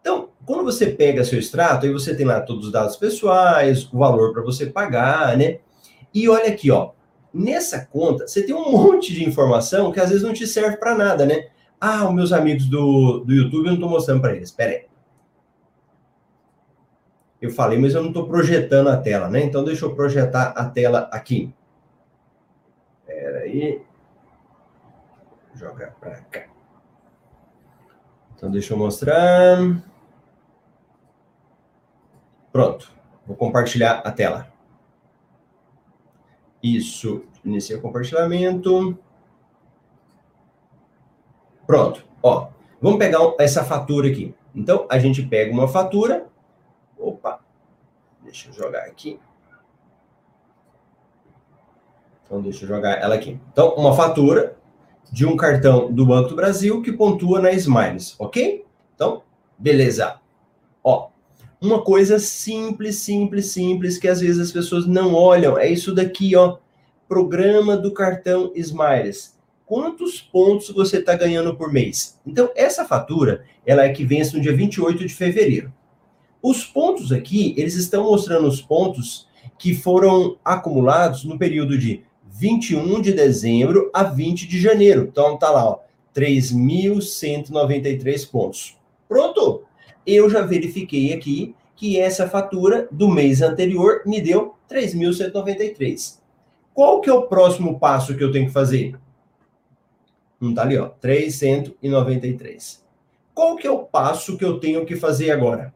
Então, 0.00 0.28
quando 0.46 0.64
você 0.64 0.86
pega 0.86 1.24
seu 1.24 1.38
extrato, 1.38 1.84
aí 1.84 1.92
você 1.92 2.14
tem 2.14 2.24
lá 2.24 2.40
todos 2.40 2.66
os 2.66 2.72
dados 2.72 2.96
pessoais, 2.96 3.92
o 3.92 3.98
valor 3.98 4.32
para 4.32 4.42
você 4.42 4.66
pagar, 4.66 5.36
né? 5.36 5.58
E 6.14 6.28
olha 6.28 6.48
aqui, 6.48 6.70
ó. 6.70 6.92
Nessa 7.34 7.84
conta, 7.84 8.26
você 8.26 8.42
tem 8.42 8.54
um 8.54 8.70
monte 8.70 9.12
de 9.12 9.28
informação 9.28 9.90
que 9.92 10.00
às 10.00 10.08
vezes 10.08 10.24
não 10.24 10.32
te 10.32 10.46
serve 10.46 10.76
para 10.76 10.94
nada, 10.94 11.26
né? 11.26 11.48
Ah, 11.80 12.08
os 12.08 12.14
meus 12.14 12.32
amigos 12.32 12.66
do, 12.66 13.24
do 13.24 13.34
YouTube 13.34 13.66
eu 13.66 13.72
não 13.72 13.74
estou 13.74 13.90
mostrando 13.90 14.20
para 14.20 14.36
eles. 14.36 14.50
Espera 14.50 14.70
aí. 14.70 14.84
Eu 17.40 17.50
falei, 17.50 17.78
mas 17.78 17.94
eu 17.94 18.00
não 18.02 18.08
estou 18.08 18.26
projetando 18.26 18.88
a 18.88 18.96
tela, 18.96 19.28
né? 19.28 19.40
Então, 19.42 19.64
deixa 19.64 19.84
eu 19.84 19.94
projetar 19.94 20.48
a 20.56 20.68
tela 20.68 21.08
aqui. 21.12 21.54
Espera 23.00 23.40
aí. 23.40 23.82
Jogar 25.54 25.92
para 25.92 26.20
cá. 26.22 26.46
Então, 28.34 28.50
deixa 28.50 28.74
eu 28.74 28.78
mostrar. 28.78 29.58
Pronto. 32.52 32.92
Vou 33.26 33.36
compartilhar 33.36 34.00
a 34.04 34.10
tela. 34.10 34.48
Isso. 36.62 37.24
Iniciei 37.44 37.78
o 37.78 37.82
compartilhamento. 37.82 38.98
Pronto. 41.66 42.04
Ó, 42.22 42.48
vamos 42.80 42.98
pegar 42.98 43.18
essa 43.38 43.64
fatura 43.64 44.08
aqui. 44.08 44.34
Então, 44.54 44.86
a 44.90 44.98
gente 44.98 45.22
pega 45.22 45.52
uma 45.52 45.68
fatura. 45.68 46.27
Opa, 47.08 47.40
deixa 48.22 48.50
eu 48.50 48.52
jogar 48.52 48.84
aqui. 48.84 49.18
Então, 52.24 52.42
deixa 52.42 52.64
eu 52.64 52.68
jogar 52.68 53.00
ela 53.00 53.14
aqui. 53.14 53.40
Então, 53.50 53.74
uma 53.76 53.94
fatura 53.94 54.58
de 55.10 55.24
um 55.24 55.36
cartão 55.36 55.90
do 55.90 56.04
Banco 56.04 56.28
do 56.28 56.36
Brasil 56.36 56.82
que 56.82 56.92
pontua 56.92 57.40
na 57.40 57.50
Smiles, 57.52 58.14
ok? 58.18 58.66
Então, 58.94 59.22
beleza. 59.58 60.20
Ó, 60.84 61.08
uma 61.58 61.82
coisa 61.82 62.18
simples, 62.18 62.96
simples, 62.96 63.46
simples, 63.46 63.96
que 63.96 64.06
às 64.06 64.20
vezes 64.20 64.38
as 64.38 64.52
pessoas 64.52 64.86
não 64.86 65.14
olham, 65.14 65.56
é 65.56 65.66
isso 65.66 65.94
daqui, 65.94 66.36
ó. 66.36 66.58
Programa 67.08 67.74
do 67.74 67.94
cartão 67.94 68.52
Smiles 68.54 69.38
quantos 69.68 70.18
pontos 70.22 70.70
você 70.70 70.96
está 70.96 71.14
ganhando 71.14 71.54
por 71.54 71.70
mês. 71.70 72.18
Então, 72.26 72.50
essa 72.56 72.86
fatura, 72.86 73.44
ela 73.66 73.84
é 73.84 73.90
que 73.90 74.02
vence 74.02 74.34
no 74.34 74.42
dia 74.42 74.56
28 74.56 75.06
de 75.06 75.14
fevereiro. 75.14 75.70
Os 76.42 76.64
pontos 76.64 77.12
aqui, 77.12 77.54
eles 77.56 77.74
estão 77.74 78.04
mostrando 78.04 78.46
os 78.46 78.62
pontos 78.62 79.26
que 79.58 79.74
foram 79.74 80.38
acumulados 80.44 81.24
no 81.24 81.36
período 81.36 81.76
de 81.76 82.04
21 82.30 83.00
de 83.00 83.12
dezembro 83.12 83.90
a 83.92 84.04
20 84.04 84.46
de 84.46 84.60
janeiro. 84.60 85.08
Então, 85.10 85.36
tá 85.36 85.50
lá, 85.50 85.68
ó, 85.68 85.80
3.193 86.14 88.30
pontos. 88.30 88.78
Pronto! 89.08 89.64
Eu 90.06 90.30
já 90.30 90.42
verifiquei 90.42 91.12
aqui 91.12 91.56
que 91.74 91.98
essa 91.98 92.28
fatura 92.28 92.86
do 92.90 93.08
mês 93.08 93.42
anterior 93.42 94.02
me 94.06 94.20
deu 94.20 94.54
3.193. 94.70 96.20
Qual 96.72 97.00
que 97.00 97.10
é 97.10 97.12
o 97.12 97.26
próximo 97.26 97.76
passo 97.78 98.16
que 98.16 98.22
eu 98.22 98.30
tenho 98.30 98.46
que 98.46 98.52
fazer? 98.52 98.96
Não 100.40 100.54
tá 100.54 100.62
ali, 100.62 100.78
ó, 100.78 100.88
393. 100.88 102.86
Qual 103.34 103.56
que 103.56 103.66
é 103.66 103.70
o 103.70 103.84
passo 103.84 104.36
que 104.36 104.44
eu 104.44 104.60
tenho 104.60 104.86
que 104.86 104.94
fazer 104.96 105.30
agora? 105.30 105.74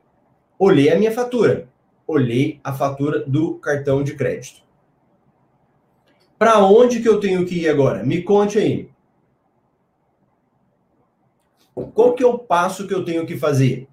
Olhei 0.59 0.91
a 0.91 0.99
minha 0.99 1.13
fatura. 1.13 1.69
Olhei 2.07 2.61
a 2.63 2.73
fatura 2.73 3.25
do 3.27 3.55
cartão 3.59 4.03
de 4.03 4.15
crédito. 4.15 4.63
Para 6.39 6.59
onde 6.65 7.01
que 7.01 7.09
eu 7.09 7.21
tenho 7.21 7.47
que 7.47 7.61
ir 7.61 7.69
agora? 7.69 8.03
Me 8.03 8.23
conte 8.23 8.59
aí. 8.59 8.91
Qual 11.95 12.15
que 12.15 12.23
é 12.23 12.27
o 12.27 12.39
passo 12.39 12.87
que 12.87 12.95
eu 12.95 13.05
tenho 13.05 13.27
que 13.27 13.37
fazer? 13.37 13.89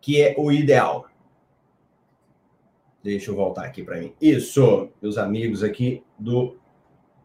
Que 0.00 0.22
é 0.22 0.34
o 0.38 0.52
ideal. 0.52 1.06
Deixa 3.02 3.30
eu 3.30 3.36
voltar 3.36 3.64
aqui 3.64 3.82
para 3.82 3.98
mim. 3.98 4.14
Isso, 4.20 4.88
meus 5.00 5.18
amigos 5.18 5.62
aqui 5.62 6.02
do 6.18 6.56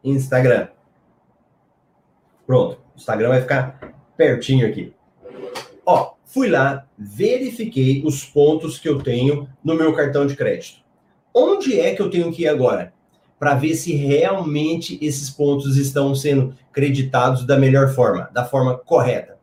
Instagram. 0.04 0.70
Pronto, 2.46 2.80
o 2.94 2.98
Instagram 2.98 3.30
vai 3.30 3.42
ficar 3.42 3.96
pertinho 4.18 4.68
aqui. 4.68 4.94
Ó, 5.86 6.11
fui 6.32 6.50
lá, 6.50 6.88
verifiquei 6.98 8.02
os 8.06 8.24
pontos 8.24 8.80
que 8.80 8.88
eu 8.88 9.02
tenho 9.02 9.48
no 9.64 9.76
meu 9.76 9.94
cartão 9.94 10.26
de 10.26 10.36
crédito. 10.36 10.80
Onde 11.34 11.80
é 11.80 11.94
que 11.94 12.02
eu 12.02 12.10
tenho 12.10 12.32
que 12.32 12.44
ir 12.44 12.48
agora? 12.48 12.94
Para 13.38 13.56
ver 13.56 13.76
se 13.76 13.94
realmente 13.94 14.98
esses 15.02 15.30
pontos 15.30 15.78
estão 15.78 16.16
sendo 16.16 16.56
creditados 16.72 17.46
da 17.46 17.58
melhor 17.58 17.94
forma, 17.94 18.30
da 18.34 18.46
forma 18.46 18.78
correta. 18.78 19.38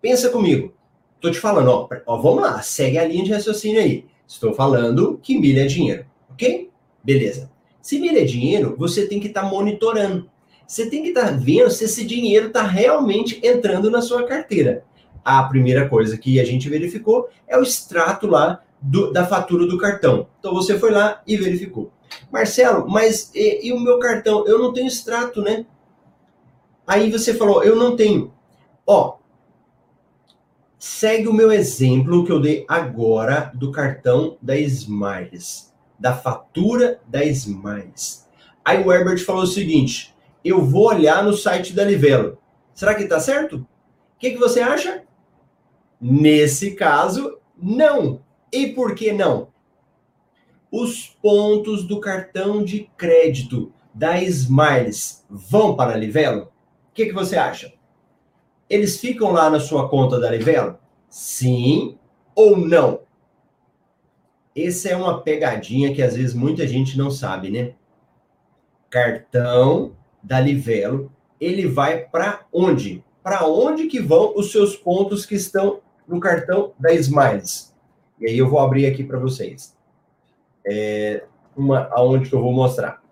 Pensa 0.00 0.28
comigo. 0.28 0.74
Tô 1.20 1.30
te 1.30 1.38
falando, 1.38 1.68
ó, 1.68 1.88
ó, 2.06 2.16
vamos 2.18 2.42
lá, 2.42 2.60
segue 2.60 2.98
a 2.98 3.04
linha 3.06 3.24
de 3.24 3.32
raciocínio 3.32 3.80
aí. 3.80 4.04
Estou 4.26 4.52
falando 4.52 5.18
que 5.22 5.38
milha 5.38 5.62
é 5.62 5.66
dinheiro, 5.66 6.04
ok? 6.30 6.70
Beleza. 7.02 7.50
Se 7.80 7.98
milha 7.98 8.20
é 8.20 8.24
dinheiro, 8.24 8.74
você 8.78 9.06
tem 9.06 9.18
que 9.18 9.28
estar 9.28 9.42
tá 9.42 9.48
monitorando 9.48 10.28
você 10.66 10.88
tem 10.88 11.02
que 11.02 11.08
estar 11.08 11.26
tá 11.26 11.30
vendo 11.32 11.70
se 11.70 11.84
esse 11.84 12.04
dinheiro 12.04 12.48
está 12.48 12.62
realmente 12.62 13.40
entrando 13.46 13.90
na 13.90 14.00
sua 14.00 14.24
carteira. 14.24 14.84
A 15.24 15.42
primeira 15.44 15.88
coisa 15.88 16.18
que 16.18 16.38
a 16.38 16.44
gente 16.44 16.68
verificou 16.68 17.28
é 17.46 17.56
o 17.56 17.62
extrato 17.62 18.26
lá 18.26 18.62
do, 18.80 19.12
da 19.12 19.26
fatura 19.26 19.66
do 19.66 19.78
cartão. 19.78 20.28
Então 20.38 20.52
você 20.52 20.78
foi 20.78 20.90
lá 20.90 21.22
e 21.26 21.36
verificou. 21.36 21.90
Marcelo, 22.30 22.88
mas 22.88 23.30
e, 23.34 23.68
e 23.68 23.72
o 23.72 23.80
meu 23.80 23.98
cartão? 23.98 24.46
Eu 24.46 24.58
não 24.58 24.72
tenho 24.72 24.86
extrato, 24.86 25.40
né? 25.40 25.64
Aí 26.86 27.10
você 27.10 27.32
falou, 27.32 27.64
eu 27.64 27.74
não 27.74 27.96
tenho. 27.96 28.32
Ó, 28.86 29.16
segue 30.78 31.28
o 31.28 31.32
meu 31.32 31.50
exemplo 31.50 32.26
que 32.26 32.32
eu 32.32 32.40
dei 32.40 32.66
agora 32.68 33.50
do 33.54 33.72
cartão 33.72 34.36
da 34.42 34.56
Smiles, 34.58 35.72
da 35.98 36.14
fatura 36.14 37.00
da 37.06 37.24
Smiles. 37.24 38.28
Aí 38.62 38.84
o 38.84 38.92
Herbert 38.92 39.24
falou 39.24 39.44
o 39.44 39.46
seguinte: 39.46 40.14
eu 40.44 40.62
vou 40.62 40.88
olhar 40.88 41.24
no 41.24 41.32
site 41.32 41.72
da 41.72 41.84
Livelo. 41.84 42.38
Será 42.74 42.94
que 42.94 43.04
está 43.04 43.18
certo? 43.18 43.56
O 43.56 43.66
que, 44.18 44.32
que 44.32 44.38
você 44.38 44.60
acha? 44.60 45.03
Nesse 46.00 46.74
caso, 46.74 47.38
não. 47.56 48.22
E 48.52 48.68
por 48.68 48.94
que 48.94 49.12
não? 49.12 49.48
Os 50.70 51.06
pontos 51.22 51.84
do 51.84 52.00
cartão 52.00 52.64
de 52.64 52.90
crédito 52.96 53.72
da 53.92 54.20
Smiles 54.20 55.24
vão 55.30 55.76
para 55.76 55.92
a 55.92 55.96
Livelo? 55.96 56.42
O 56.90 56.94
que, 56.94 57.06
que 57.06 57.12
você 57.12 57.36
acha? 57.36 57.72
Eles 58.68 58.98
ficam 58.98 59.32
lá 59.32 59.48
na 59.48 59.60
sua 59.60 59.88
conta 59.88 60.18
da 60.18 60.30
Livelo? 60.30 60.78
Sim 61.08 61.96
ou 62.34 62.56
não? 62.56 63.00
Essa 64.56 64.90
é 64.90 64.96
uma 64.96 65.20
pegadinha 65.20 65.94
que 65.94 66.02
às 66.02 66.16
vezes 66.16 66.34
muita 66.34 66.66
gente 66.66 66.96
não 66.96 67.10
sabe, 67.10 67.50
né? 67.50 67.74
Cartão 68.88 69.96
da 70.22 70.40
Livelo, 70.40 71.12
ele 71.40 71.66
vai 71.66 72.04
para 72.04 72.46
onde? 72.52 73.04
Para 73.24 73.46
onde 73.46 73.86
que 73.86 74.00
vão 74.00 74.34
os 74.36 74.52
seus 74.52 74.76
pontos 74.76 75.24
que 75.24 75.34
estão 75.34 75.80
no 76.06 76.20
cartão 76.20 76.74
da 76.78 76.92
Smiles? 76.92 77.74
E 78.20 78.28
aí 78.28 78.36
eu 78.36 78.50
vou 78.50 78.58
abrir 78.58 78.84
aqui 78.84 79.02
para 79.02 79.18
vocês. 79.18 79.74
É 80.66 81.24
uma 81.56 81.88
aonde 81.92 82.28
que 82.28 82.34
eu 82.34 82.42
vou 82.42 82.52
mostrar. 82.52 83.02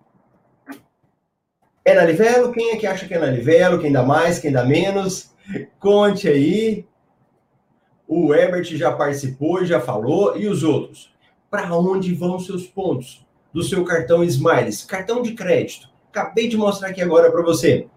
É 1.83 1.95
na 1.95 2.05
Livelo? 2.05 2.53
Quem 2.53 2.73
é 2.73 2.77
que 2.77 2.87
acha 2.87 3.09
que 3.09 3.15
é 3.15 3.19
na 3.19 3.27
Livelo? 3.27 3.81
Quem 3.81 3.91
dá 3.91 4.03
mais, 4.03 4.39
quem 4.39 4.53
dá 4.53 4.67
menos? 4.67 5.33
Conte 5.81 6.29
aí. 6.29 6.87
O 8.07 8.35
Herbert 8.35 8.65
já 8.65 8.93
participou, 8.93 9.65
já 9.65 9.81
falou. 9.81 10.37
E 10.37 10.47
os 10.47 10.63
outros? 10.63 11.11
Para 11.51 11.75
onde 11.75 12.15
vão 12.15 12.39
seus 12.39 12.67
pontos 12.67 13.27
do 13.51 13.63
seu 13.63 13.83
cartão 13.83 14.23
Smiles? 14.23 14.85
Cartão 14.85 15.23
de 15.23 15.33
crédito. 15.33 15.89
Acabei 16.11 16.49
de 16.49 16.57
mostrar 16.59 16.89
aqui 16.89 17.01
agora 17.01 17.33
para 17.33 17.43
você. 17.43 17.89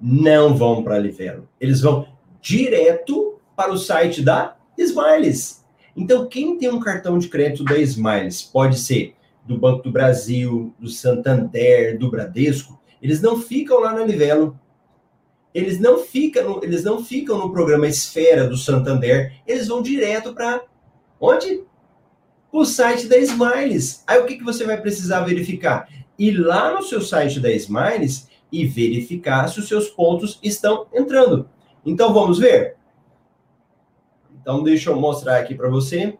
Não 0.00 0.56
vão 0.56 0.82
para 0.82 0.96
a 0.96 0.98
Livelo. 0.98 1.48
Eles 1.60 1.80
vão 1.80 2.06
direto 2.40 3.38
para 3.54 3.72
o 3.72 3.78
site 3.78 4.22
da 4.22 4.56
Smiles. 4.78 5.64
Então, 5.96 6.26
quem 6.26 6.56
tem 6.56 6.70
um 6.70 6.80
cartão 6.80 7.18
de 7.18 7.28
crédito 7.28 7.64
da 7.64 7.76
Smiles, 7.78 8.42
pode 8.42 8.78
ser 8.78 9.14
do 9.44 9.58
Banco 9.58 9.82
do 9.82 9.92
Brasil, 9.92 10.74
do 10.78 10.88
Santander, 10.88 11.98
do 11.98 12.10
Bradesco, 12.10 12.80
eles 13.02 13.20
não 13.20 13.40
ficam 13.40 13.80
lá 13.80 13.92
na 13.92 14.04
Livelo 14.04 14.58
eles 15.52 15.80
não 15.80 15.98
ficam 15.98 16.48
no, 16.48 16.64
eles 16.64 16.84
não 16.84 17.04
ficam 17.04 17.38
no 17.38 17.52
programa 17.52 17.86
Esfera 17.88 18.46
do 18.46 18.56
Santander, 18.56 19.32
eles 19.46 19.68
vão 19.68 19.82
direto 19.82 20.32
para 20.32 20.62
onde? 21.20 21.64
O 22.52 22.64
site 22.64 23.06
da 23.06 23.16
Smiles. 23.16 24.02
Aí 24.06 24.18
o 24.18 24.26
que, 24.26 24.36
que 24.36 24.44
você 24.44 24.64
vai 24.64 24.80
precisar 24.80 25.20
verificar? 25.20 25.88
Ir 26.18 26.32
lá 26.32 26.74
no 26.74 26.82
seu 26.82 27.00
site 27.00 27.38
da 27.40 27.50
Smiles 27.52 28.28
e 28.52 28.66
verificar 28.66 29.48
se 29.48 29.60
os 29.60 29.68
seus 29.68 29.88
pontos 29.88 30.38
estão 30.42 30.86
entrando. 30.92 31.48
Então 31.84 32.12
vamos 32.12 32.38
ver? 32.38 32.76
Então 34.40 34.62
deixa 34.62 34.90
eu 34.90 34.96
mostrar 34.96 35.38
aqui 35.38 35.54
para 35.54 35.68
você. 35.68 36.18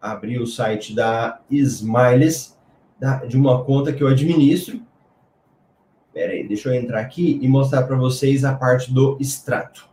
Abrir 0.00 0.40
o 0.40 0.46
site 0.46 0.94
da 0.94 1.40
Smiles, 1.50 2.58
da, 2.98 3.24
de 3.24 3.36
uma 3.36 3.64
conta 3.64 3.92
que 3.92 4.02
eu 4.02 4.08
administro. 4.08 4.80
Pera 6.12 6.32
aí, 6.32 6.46
deixa 6.46 6.68
eu 6.68 6.74
entrar 6.74 7.00
aqui 7.00 7.38
e 7.40 7.48
mostrar 7.48 7.84
para 7.84 7.96
vocês 7.96 8.44
a 8.44 8.54
parte 8.54 8.92
do 8.92 9.16
extrato. 9.20 9.88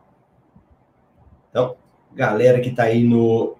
Então, 1.49 1.75
galera 2.13 2.59
que 2.59 2.69
está 2.69 2.83
aí 2.83 3.03
no 3.03 3.55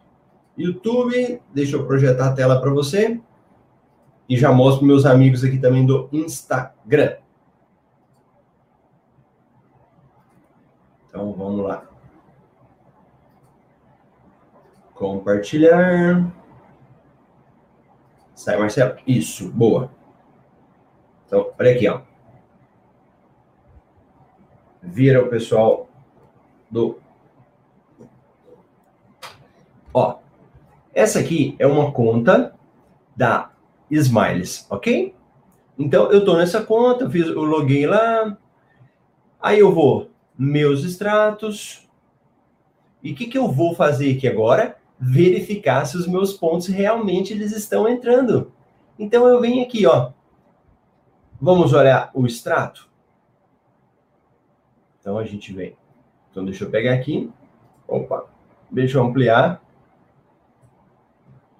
YouTube, 0.58 1.40
deixa 1.54 1.76
eu 1.76 1.86
projetar 1.86 2.30
a 2.30 2.34
tela 2.34 2.60
para 2.60 2.72
você. 2.72 3.20
E 4.28 4.36
já 4.36 4.52
mostro 4.52 4.86
meus 4.86 5.06
amigos 5.06 5.44
aqui 5.44 5.58
também 5.58 5.86
do 5.86 6.10
Instagram. 6.12 7.18
Então, 11.18 11.34
vamos 11.34 11.66
lá. 11.66 11.84
Compartilhar. 14.94 16.32
Sai, 18.36 18.56
Marcelo. 18.58 18.98
Isso, 19.08 19.52
boa. 19.52 19.90
Então, 21.26 21.52
olha 21.58 21.72
aqui, 21.72 21.90
ó 21.90 22.02
vira 24.88 25.24
o 25.24 25.28
pessoal 25.28 25.90
do. 26.72 27.00
Ó, 29.94 30.20
essa 30.94 31.20
aqui 31.20 31.56
é 31.60 31.68
uma 31.68 31.92
conta 31.92 32.56
da 33.16 33.52
Smiles, 33.90 34.66
ok? 34.70 35.14
Então 35.78 36.12
eu 36.12 36.24
tô 36.24 36.38
nessa 36.38 36.64
conta, 36.64 37.10
fiz 37.10 37.28
o 37.28 37.42
login 37.42 37.86
lá, 37.86 38.38
aí 39.40 39.60
eu 39.60 39.74
vou 39.74 40.10
meus 40.38 40.84
extratos. 40.84 41.88
E 43.02 43.12
o 43.12 43.16
que, 43.16 43.28
que 43.28 43.38
eu 43.38 43.48
vou 43.48 43.74
fazer 43.76 44.16
aqui 44.16 44.28
agora? 44.28 44.78
Verificar 45.00 45.86
se 45.86 45.98
os 45.98 46.08
meus 46.08 46.34
pontos 46.34 46.68
realmente 46.68 47.34
eles 47.34 47.52
estão 47.52 47.88
entrando. 47.88 48.52
Então 48.98 49.28
eu 49.28 49.40
venho 49.40 49.64
aqui, 49.64 49.86
ó. 49.86 50.12
Vamos 51.40 51.74
olhar 51.74 52.10
o 52.14 52.26
extrato. 52.26 52.90
Então 55.00 55.18
a 55.18 55.24
gente 55.24 55.54
vem. 55.54 55.78
Então 56.32 56.44
deixa 56.44 56.64
eu 56.66 56.70
pegar 56.70 56.94
aqui. 56.94 57.32
Opa, 57.88 58.26
deixa 58.70 58.98
eu 58.98 59.04
ampliar. 59.04 59.62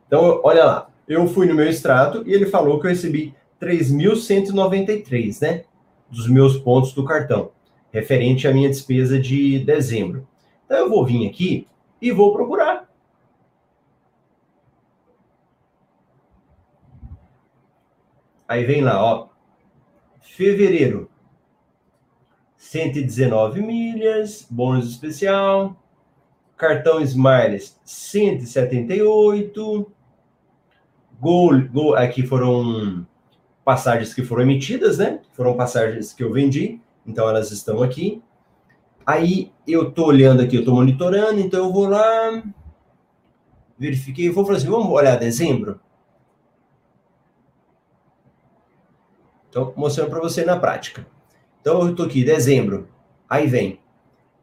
Então, 0.08 0.42
olha 0.44 0.66
lá. 0.66 0.90
Eu 1.08 1.26
fui 1.28 1.48
no 1.48 1.56
meu 1.56 1.70
extrato 1.70 2.24
e 2.28 2.34
ele 2.34 2.48
falou 2.48 2.82
que 2.82 2.88
eu 2.88 2.90
recebi 2.90 3.34
3.193, 3.62 5.42
né? 5.42 5.64
Dos 6.10 6.28
meus 6.28 6.58
pontos 6.58 6.92
do 6.94 7.06
cartão, 7.06 7.52
referente 7.92 8.48
à 8.48 8.54
minha 8.54 8.70
despesa 8.70 9.20
de 9.20 9.60
dezembro. 9.60 10.28
Então 10.66 10.78
eu 10.78 10.90
vou 10.90 11.06
vir 11.06 11.28
aqui 11.28 11.68
e 12.02 12.12
vou 12.12 12.34
procurar. 12.34 12.88
Aí 18.48 18.66
vem 18.66 18.82
lá, 18.82 19.04
ó. 19.04 19.28
Fevereiro, 20.22 21.12
119 22.56 23.62
milhas, 23.62 24.48
bônus 24.50 24.90
especial, 24.90 25.76
cartão 26.56 27.02
Smiles 27.02 27.78
178, 27.84 29.92
gol, 31.20 31.62
gol, 31.72 31.96
aqui 31.96 32.26
foram 32.26 33.06
passagens 33.66 34.14
que 34.14 34.24
foram 34.24 34.44
emitidas, 34.44 35.00
né? 35.00 35.20
Foram 35.34 35.58
passagens 35.58 36.14
que 36.14 36.24
eu 36.24 36.32
vendi, 36.32 36.80
então 37.08 37.30
elas 37.30 37.52
estão 37.52 37.82
aqui. 37.82 38.22
Aí 39.06 39.52
eu 39.66 39.92
tô 39.92 40.06
olhando 40.06 40.42
aqui, 40.42 40.58
eu 40.58 40.66
tô 40.66 40.74
monitorando, 40.74 41.40
então 41.40 41.66
eu 41.66 41.72
vou 41.72 41.88
lá, 41.88 42.44
verifiquei, 43.78 44.30
vou 44.30 44.46
falar 44.46 44.58
assim, 44.58 44.68
vamos 44.68 44.90
olhar 44.90 45.18
dezembro? 45.18 45.80
Então, 49.50 49.74
mostrando 49.78 50.10
para 50.10 50.20
você 50.20 50.44
na 50.44 50.60
prática. 50.60 51.08
Então, 51.62 51.82
eu 51.82 51.92
estou 51.92 52.06
aqui, 52.06 52.24
dezembro. 52.24 52.90
Aí 53.30 53.48
vem 53.48 53.80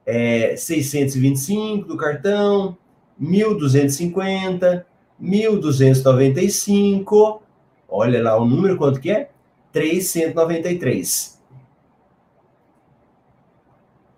é, 0.07 0.57
625 0.57 1.89
do 1.89 1.97
cartão, 1.97 2.77
1.250, 3.21 4.85
1.295. 5.23 7.41
Olha 7.89 8.23
lá 8.23 8.37
o 8.37 8.45
número, 8.45 8.77
quanto 8.77 9.01
que 9.01 9.11
é? 9.11 9.31
393. 9.73 11.43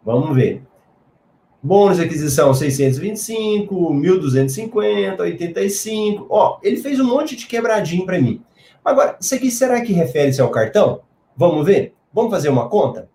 Vamos 0.07 0.35
ver. 0.37 0.63
Bônus 1.61 1.97
de 1.97 2.05
aquisição 2.05 2.55
625, 2.55 3.75
1.250, 3.75 5.19
85. 5.19 6.27
Ó, 6.31 6.61
ele 6.63 6.77
fez 6.77 7.01
um 7.01 7.05
monte 7.05 7.35
de 7.35 7.49
quebradinho 7.49 8.07
para 8.07 8.21
mim. 8.21 8.41
Agora, 8.85 9.17
isso 9.21 9.35
aqui 9.35 9.51
será 9.51 9.81
que 9.81 9.93
refere-se 9.93 10.41
ao 10.41 10.53
cartão? 10.53 11.01
Vamos 11.37 11.67
ver? 11.67 11.93
Vamos 12.15 12.31
fazer 12.31 12.51
uma 12.51 12.69
conta? 12.69 13.11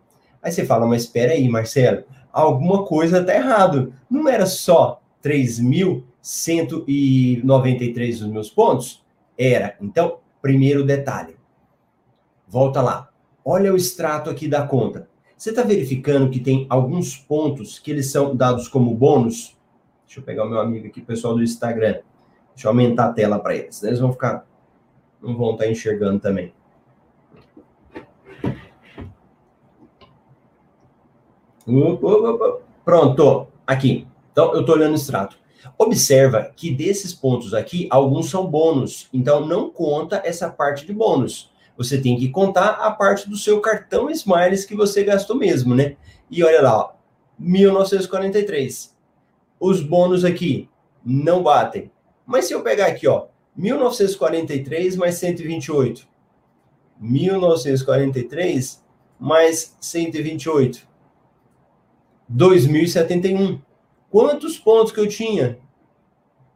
Aí 0.43 0.51
você 0.51 0.65
fala, 0.65 0.87
mas 0.87 1.03
espera 1.03 1.33
aí, 1.33 1.47
Marcelo, 1.51 2.05
alguma 2.33 2.87
coisa 2.87 3.21
está 3.21 3.35
errado. 3.35 3.93
Não 4.09 4.27
era 4.27 4.47
só 4.47 5.03
3 5.21 5.61
mil 5.61 6.07
193 6.23 8.23
os 8.23 8.29
meus 8.29 8.49
pontos? 8.49 9.05
Era. 9.37 9.77
Então, 9.79 10.21
primeiro 10.41 10.83
detalhe. 10.83 11.37
Volta 12.49 12.81
lá. 12.81 13.11
Olha 13.45 13.75
o 13.75 13.77
extrato 13.77 14.31
aqui 14.31 14.49
da 14.49 14.67
conta. 14.67 15.11
Você 15.37 15.51
está 15.51 15.63
verificando 15.63 16.31
que 16.31 16.41
tem 16.41 16.67
alguns 16.71 17.19
pontos 17.19 17.79
que 17.79 17.91
eles 17.91 18.11
são 18.11 18.35
dados 18.35 18.67
como 18.67 18.95
bônus? 18.95 19.55
Deixa 20.07 20.21
eu 20.21 20.25
pegar 20.25 20.47
o 20.47 20.49
meu 20.49 20.61
amigo 20.61 20.87
aqui, 20.87 21.03
pessoal 21.03 21.35
do 21.35 21.43
Instagram. 21.43 22.01
Deixa 22.55 22.69
eu 22.69 22.71
aumentar 22.71 23.07
a 23.07 23.13
tela 23.13 23.39
para 23.39 23.57
eles. 23.57 23.83
Eles 23.83 23.99
vão 23.99 24.13
ficar. 24.13 24.47
Não 25.21 25.37
vão 25.37 25.53
estar 25.53 25.65
tá 25.65 25.71
enxergando 25.71 26.21
também. 26.21 26.53
Pronto, 32.85 33.47
aqui. 33.67 34.07
Então, 34.33 34.53
eu 34.55 34.61
estou 34.61 34.75
olhando 34.75 34.93
o 34.93 34.97
extrato. 34.97 35.39
Observa 35.79 36.51
que 36.57 36.71
desses 36.73 37.15
pontos 37.15 37.55
aqui, 37.55 37.87
alguns 37.91 38.29
são 38.29 38.47
bônus. 38.47 39.09
Então, 39.13 39.47
não 39.47 39.71
conta 39.71 40.21
essa 40.25 40.51
parte 40.51 40.85
de 40.85 40.93
bônus. 40.93 41.51
Você 41.77 42.01
tem 42.01 42.19
que 42.19 42.29
contar 42.29 42.71
a 42.71 42.91
parte 42.91 43.29
do 43.29 43.37
seu 43.37 43.61
cartão 43.61 44.11
Smiles 44.11 44.65
que 44.65 44.75
você 44.75 45.05
gastou 45.05 45.37
mesmo, 45.37 45.75
né? 45.75 45.97
E 46.31 46.43
olha 46.43 46.61
lá, 46.61 46.79
ó, 46.79 46.93
1943. 47.39 48.95
Os 49.59 49.81
bônus 49.81 50.25
aqui 50.25 50.69
não 51.05 51.43
batem. 51.43 51.91
Mas 52.27 52.47
se 52.47 52.53
eu 52.53 52.63
pegar 52.63 52.87
aqui, 52.87 53.07
ó, 53.07 53.27
1943 53.57 54.97
mais 54.97 55.17
128. 55.17 56.07
1943 57.01 58.83
mais 59.19 59.77
128. 59.81 60.87
2071. 62.29 63.61
Quantos 64.11 64.59
pontos 64.59 64.93
que 64.93 65.01
eu 65.01 65.09
tinha? 65.09 65.59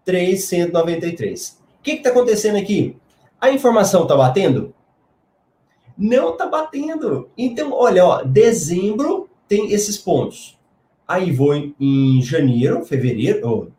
393. 0.05 1.61
O 1.79 1.83
que 1.83 1.93
está 1.93 2.11
acontecendo 2.11 2.57
aqui? 2.57 2.97
A 3.41 3.51
informação 3.51 4.03
está 4.03 4.17
batendo? 4.17 4.75
Não 5.97 6.33
está 6.33 6.47
batendo. 6.47 7.31
Então, 7.37 7.73
olha, 7.73 8.05
ó, 8.05 8.23
dezembro 8.23 9.29
tem 9.49 9.73
esses 9.73 9.97
pontos. 9.99 10.59
Aí 11.07 11.31
vou 11.31 11.55
em 11.55 12.21
janeiro, 12.23 12.85
fevereiro, 12.85 13.73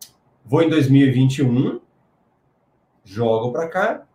vou 0.47 0.63
em 0.63 0.69
2021, 0.69 1.81
jogo 3.03 3.51
para 3.51 3.67
cá. 3.67 4.07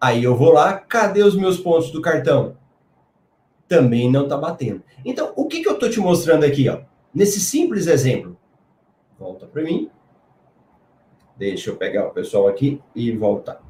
Aí 0.00 0.24
eu 0.24 0.36
vou 0.36 0.52
lá, 0.52 0.76
cadê 0.76 1.22
os 1.22 1.36
meus 1.36 1.58
pontos 1.58 1.92
do 1.92 2.02
cartão? 2.02 2.56
Também 3.68 4.10
não 4.10 4.24
está 4.24 4.36
batendo. 4.36 4.82
Então, 5.04 5.32
o 5.36 5.46
que, 5.46 5.62
que 5.62 5.68
eu 5.68 5.74
estou 5.74 5.88
te 5.88 6.00
mostrando 6.00 6.44
aqui, 6.44 6.68
ó? 6.68 6.80
Nesse 7.14 7.40
simples 7.40 7.86
exemplo. 7.86 8.36
Volta 9.16 9.46
para 9.46 9.62
mim. 9.62 9.88
Deixa 11.36 11.70
eu 11.70 11.76
pegar 11.76 12.08
o 12.08 12.10
pessoal 12.10 12.48
aqui 12.48 12.82
e 12.94 13.12
voltar. 13.16 13.62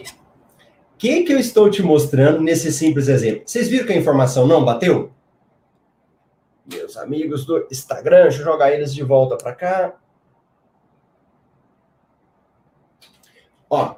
O 0.00 0.98
que, 0.98 1.22
que 1.22 1.32
eu 1.32 1.38
estou 1.38 1.70
te 1.70 1.82
mostrando 1.82 2.42
nesse 2.42 2.72
simples 2.72 3.08
exemplo? 3.08 3.42
Vocês 3.46 3.68
viram 3.68 3.86
que 3.86 3.92
a 3.92 3.96
informação 3.96 4.46
não 4.46 4.64
bateu? 4.64 5.12
Meus 6.66 6.96
amigos 6.96 7.46
do 7.46 7.66
Instagram, 7.70 8.24
deixa 8.24 8.40
eu 8.40 8.44
jogar 8.44 8.72
eles 8.72 8.92
de 8.92 9.02
volta 9.02 9.36
para 9.36 9.54
cá. 9.54 9.99
Ó, 13.70 13.94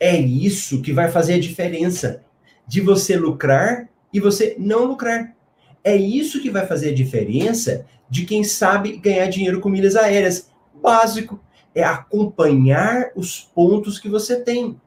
é 0.00 0.18
isso 0.18 0.80
que 0.80 0.92
vai 0.92 1.10
fazer 1.10 1.34
a 1.34 1.40
diferença 1.40 2.24
de 2.66 2.80
você 2.80 3.16
lucrar 3.16 3.88
e 4.12 4.18
você 4.18 4.56
não 4.58 4.84
lucrar. 4.84 5.36
É 5.84 5.94
isso 5.94 6.40
que 6.40 6.50
vai 6.50 6.66
fazer 6.66 6.90
a 6.90 6.94
diferença 6.94 7.86
de 8.08 8.24
quem 8.24 8.42
sabe 8.42 8.96
ganhar 8.96 9.26
dinheiro 9.26 9.60
com 9.60 9.68
milhas 9.68 9.94
aéreas. 9.94 10.50
Básico 10.74 11.38
é 11.74 11.84
acompanhar 11.84 13.10
os 13.14 13.40
pontos 13.40 13.98
que 13.98 14.08
você 14.08 14.40
tem, 14.40 14.80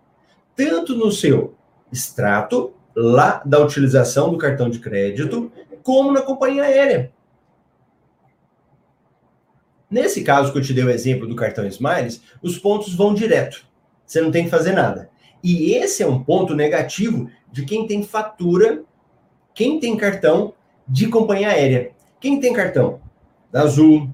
tanto 0.55 0.95
no 0.95 1.11
seu 1.11 1.55
extrato 1.91 2.73
lá 2.95 3.41
da 3.45 3.59
utilização 3.59 4.31
do 4.31 4.37
cartão 4.37 4.69
de 4.69 4.79
crédito, 4.79 5.51
como 5.83 6.11
na 6.11 6.21
companhia 6.21 6.63
aérea. 6.63 7.11
Nesse 9.89 10.23
caso 10.23 10.51
que 10.51 10.57
eu 10.57 10.61
te 10.61 10.73
dei 10.73 10.83
o 10.83 10.89
exemplo 10.89 11.27
do 11.27 11.35
cartão 11.35 11.65
Smiles, 11.67 12.21
os 12.41 12.57
pontos 12.57 12.93
vão 12.93 13.13
direto. 13.13 13.65
Você 14.05 14.21
não 14.21 14.31
tem 14.31 14.45
que 14.45 14.49
fazer 14.49 14.73
nada. 14.73 15.09
E 15.43 15.73
esse 15.73 16.03
é 16.03 16.07
um 16.07 16.23
ponto 16.23 16.55
negativo 16.55 17.29
de 17.51 17.65
quem 17.65 17.87
tem 17.87 18.03
fatura, 18.03 18.83
quem 19.53 19.79
tem 19.79 19.95
cartão 19.95 20.53
de 20.87 21.07
companhia 21.07 21.49
aérea. 21.49 21.91
Quem 22.19 22.39
tem 22.39 22.53
cartão 22.53 22.99
da 23.51 23.61
Azul, 23.61 24.09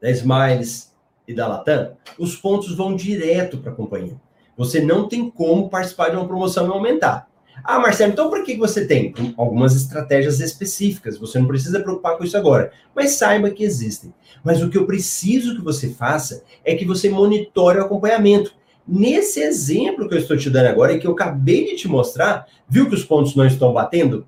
da 0.00 0.10
Smiles 0.10 0.94
e 1.26 1.34
da 1.34 1.46
Latam, 1.46 1.96
os 2.18 2.36
pontos 2.36 2.74
vão 2.74 2.94
direto 2.94 3.58
para 3.58 3.72
a 3.72 3.74
companhia. 3.74 4.20
Você 4.56 4.80
não 4.80 5.08
tem 5.08 5.30
como 5.30 5.68
participar 5.68 6.10
de 6.10 6.16
uma 6.16 6.26
promoção 6.26 6.66
e 6.66 6.70
aumentar. 6.70 7.28
Ah, 7.62 7.78
Marcelo, 7.78 8.12
então 8.12 8.30
por 8.30 8.42
que 8.44 8.56
você 8.56 8.86
tem? 8.86 9.12
Algumas 9.36 9.74
estratégias 9.74 10.40
específicas, 10.40 11.18
você 11.18 11.38
não 11.38 11.46
precisa 11.46 11.80
preocupar 11.80 12.16
com 12.16 12.24
isso 12.24 12.36
agora, 12.36 12.72
mas 12.94 13.12
saiba 13.12 13.50
que 13.50 13.62
existem. 13.62 14.14
Mas 14.42 14.62
o 14.62 14.70
que 14.70 14.78
eu 14.78 14.86
preciso 14.86 15.54
que 15.54 15.62
você 15.62 15.90
faça 15.90 16.42
é 16.64 16.74
que 16.74 16.84
você 16.84 17.10
monitore 17.10 17.78
o 17.78 17.82
acompanhamento. 17.82 18.54
Nesse 18.86 19.40
exemplo 19.40 20.08
que 20.08 20.14
eu 20.14 20.18
estou 20.18 20.36
te 20.36 20.50
dando 20.50 20.66
agora 20.66 20.92
e 20.92 20.98
que 20.98 21.06
eu 21.06 21.12
acabei 21.12 21.66
de 21.66 21.76
te 21.76 21.88
mostrar, 21.88 22.46
viu 22.68 22.88
que 22.88 22.94
os 22.94 23.04
pontos 23.04 23.36
não 23.36 23.46
estão 23.46 23.72
batendo? 23.72 24.26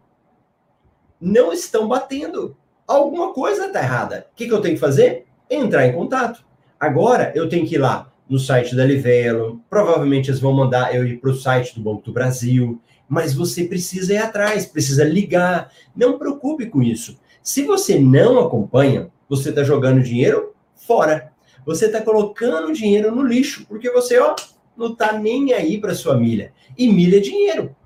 não 1.22 1.52
estão 1.52 1.86
batendo. 1.86 2.56
Alguma 2.86 3.32
coisa 3.32 3.66
está 3.66 3.80
errada. 3.80 4.26
O 4.32 4.36
que, 4.36 4.46
que 4.46 4.52
eu 4.52 4.60
tenho 4.60 4.74
que 4.74 4.80
fazer? 4.80 5.26
Entrar 5.48 5.86
em 5.86 5.92
contato. 5.92 6.44
Agora 6.80 7.30
eu 7.36 7.48
tenho 7.48 7.64
que 7.64 7.76
ir 7.76 7.78
lá 7.78 8.12
no 8.28 8.40
site 8.40 8.74
da 8.74 8.84
Livelo, 8.84 9.60
provavelmente 9.70 10.30
eles 10.30 10.40
vão 10.40 10.52
mandar 10.52 10.94
eu 10.94 11.06
ir 11.06 11.20
para 11.20 11.30
o 11.30 11.34
site 11.34 11.74
do 11.74 11.82
Banco 11.82 12.02
do 12.02 12.12
Brasil, 12.12 12.80
mas 13.08 13.34
você 13.34 13.64
precisa 13.64 14.14
ir 14.14 14.18
atrás, 14.18 14.66
precisa 14.66 15.04
ligar. 15.04 15.70
Não 15.94 16.18
preocupe 16.18 16.66
com 16.66 16.82
isso. 16.82 17.18
Se 17.42 17.62
você 17.62 18.00
não 18.00 18.40
acompanha, 18.40 19.10
você 19.28 19.50
está 19.50 19.62
jogando 19.62 20.02
dinheiro 20.02 20.54
fora. 20.74 21.31
Você 21.64 21.86
está 21.86 22.00
colocando 22.00 22.72
dinheiro 22.72 23.14
no 23.14 23.22
lixo, 23.22 23.64
porque 23.66 23.90
você, 23.90 24.18
ó, 24.18 24.34
não 24.76 24.92
está 24.92 25.12
nem 25.12 25.52
aí 25.52 25.80
para 25.80 25.94
sua 25.94 26.16
milha. 26.16 26.52
E 26.76 26.88
milha 26.88 27.18
é 27.18 27.20
dinheiro. 27.20 27.76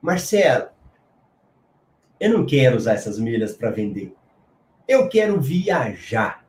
Marcelo, 0.00 0.68
eu 2.20 2.30
não 2.30 2.46
quero 2.46 2.76
usar 2.76 2.94
essas 2.94 3.18
milhas 3.18 3.54
para 3.54 3.70
vender. 3.70 4.14
Eu 4.86 5.08
quero 5.08 5.40
viajar. 5.40 6.44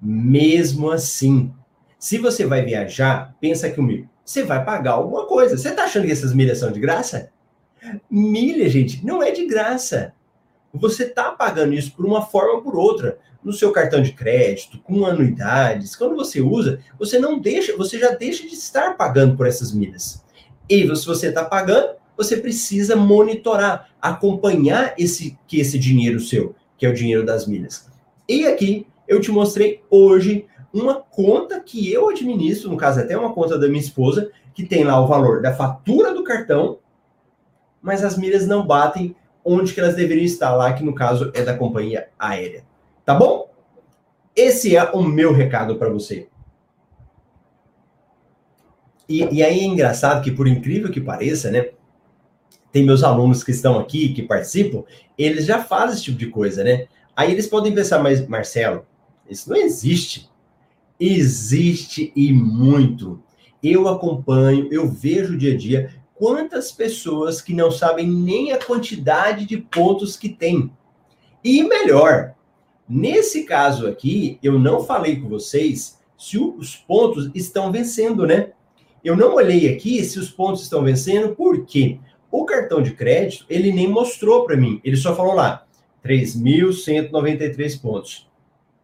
Mesmo 0.00 0.90
assim, 0.90 1.52
se 1.98 2.16
você 2.16 2.46
vai 2.46 2.64
viajar, 2.64 3.36
pensa 3.40 3.70
comigo, 3.70 4.08
você 4.24 4.42
vai 4.42 4.64
pagar 4.64 4.92
alguma 4.92 5.26
coisa. 5.26 5.56
Você 5.56 5.68
está 5.68 5.84
achando 5.84 6.06
que 6.06 6.12
essas 6.12 6.32
milhas 6.32 6.58
são 6.58 6.72
de 6.72 6.80
graça? 6.80 7.30
Milha, 8.10 8.68
gente, 8.68 9.04
não 9.04 9.22
é 9.22 9.30
de 9.30 9.46
graça. 9.46 10.14
Você 10.72 11.04
está 11.04 11.32
pagando 11.32 11.74
isso 11.74 11.92
por 11.92 12.06
uma 12.06 12.22
forma 12.22 12.54
ou 12.54 12.62
por 12.62 12.76
outra, 12.76 13.18
no 13.42 13.52
seu 13.52 13.72
cartão 13.72 14.02
de 14.02 14.12
crédito, 14.12 14.78
com 14.78 15.06
anuidades. 15.06 15.96
Quando 15.96 16.14
você 16.14 16.40
usa, 16.40 16.80
você 16.98 17.18
não 17.18 17.38
deixa, 17.38 17.76
você 17.76 17.98
já 17.98 18.10
deixa 18.10 18.46
de 18.46 18.54
estar 18.54 18.96
pagando 18.96 19.36
por 19.36 19.46
essas 19.46 19.72
milhas. 19.72 20.22
E 20.68 20.82
se 20.94 21.06
você 21.06 21.28
está 21.28 21.44
pagando, 21.44 21.94
você 22.16 22.36
precisa 22.36 22.94
monitorar, 22.94 23.88
acompanhar 24.00 24.94
esse 24.98 25.38
que 25.46 25.58
esse 25.58 25.78
dinheiro 25.78 26.20
seu, 26.20 26.54
que 26.76 26.84
é 26.84 26.88
o 26.88 26.94
dinheiro 26.94 27.24
das 27.24 27.46
milhas. 27.46 27.88
E 28.28 28.46
aqui 28.46 28.86
eu 29.08 29.20
te 29.20 29.30
mostrei 29.30 29.82
hoje 29.90 30.46
uma 30.72 30.94
conta 30.94 31.58
que 31.60 31.92
eu 31.92 32.08
administro, 32.08 32.70
no 32.70 32.76
caso 32.76 33.00
até 33.00 33.16
uma 33.16 33.32
conta 33.32 33.58
da 33.58 33.66
minha 33.66 33.80
esposa, 33.80 34.30
que 34.54 34.64
tem 34.64 34.84
lá 34.84 35.00
o 35.00 35.06
valor 35.06 35.40
da 35.40 35.54
fatura 35.54 36.14
do 36.14 36.22
cartão, 36.22 36.78
mas 37.82 38.04
as 38.04 38.16
milhas 38.16 38.46
não 38.46 38.66
batem 38.66 39.16
onde 39.44 39.72
que 39.72 39.80
elas 39.80 39.96
deveriam 39.96 40.24
estar 40.24 40.54
lá, 40.54 40.72
que 40.72 40.84
no 40.84 40.94
caso 40.94 41.30
é 41.34 41.42
da 41.42 41.56
companhia 41.56 42.08
aérea. 42.18 42.64
Tá 43.10 43.14
bom? 43.16 43.50
Esse 44.36 44.76
é 44.76 44.84
o 44.92 45.02
meu 45.02 45.32
recado 45.32 45.74
para 45.74 45.88
você. 45.88 46.28
E, 49.08 49.24
e 49.34 49.42
aí 49.42 49.58
é 49.58 49.64
engraçado 49.64 50.22
que, 50.22 50.30
por 50.30 50.46
incrível 50.46 50.92
que 50.92 51.00
pareça, 51.00 51.50
né? 51.50 51.70
tem 52.70 52.84
meus 52.84 53.02
alunos 53.02 53.42
que 53.42 53.50
estão 53.50 53.80
aqui, 53.80 54.10
que 54.12 54.22
participam, 54.22 54.84
eles 55.18 55.44
já 55.44 55.60
fazem 55.60 55.96
esse 55.96 56.04
tipo 56.04 56.18
de 56.18 56.28
coisa, 56.28 56.62
né? 56.62 56.86
Aí 57.16 57.32
eles 57.32 57.48
podem 57.48 57.74
pensar, 57.74 58.00
mas 58.00 58.24
Marcelo, 58.28 58.86
isso 59.28 59.50
não 59.50 59.56
existe. 59.56 60.30
Existe 61.00 62.12
e 62.14 62.32
muito. 62.32 63.20
Eu 63.60 63.88
acompanho, 63.88 64.68
eu 64.70 64.88
vejo 64.88 65.36
dia 65.36 65.52
a 65.52 65.56
dia 65.56 65.96
quantas 66.14 66.70
pessoas 66.70 67.42
que 67.42 67.52
não 67.52 67.72
sabem 67.72 68.06
nem 68.08 68.52
a 68.52 68.64
quantidade 68.64 69.46
de 69.46 69.56
pontos 69.56 70.16
que 70.16 70.28
tem. 70.28 70.72
E 71.42 71.64
melhor, 71.64 72.36
nesse 72.90 73.44
caso 73.44 73.86
aqui, 73.86 74.38
eu 74.42 74.58
não 74.58 74.82
falei 74.82 75.20
com 75.20 75.28
vocês 75.28 75.98
se 76.18 76.36
os 76.36 76.74
pontos 76.76 77.30
estão 77.34 77.70
vencendo, 77.70 78.26
né? 78.26 78.52
Eu 79.02 79.16
não 79.16 79.34
olhei 79.34 79.72
aqui 79.72 80.04
se 80.04 80.18
os 80.18 80.30
pontos 80.30 80.62
estão 80.62 80.82
vencendo, 80.82 81.34
por 81.34 81.64
quê? 81.64 81.98
O 82.30 82.44
cartão 82.44 82.82
de 82.82 82.92
crédito, 82.92 83.46
ele 83.48 83.72
nem 83.72 83.88
mostrou 83.88 84.44
para 84.44 84.56
mim. 84.56 84.80
Ele 84.84 84.96
só 84.96 85.16
falou 85.16 85.34
lá, 85.34 85.66
3.193 86.04 87.80
pontos. 87.80 88.28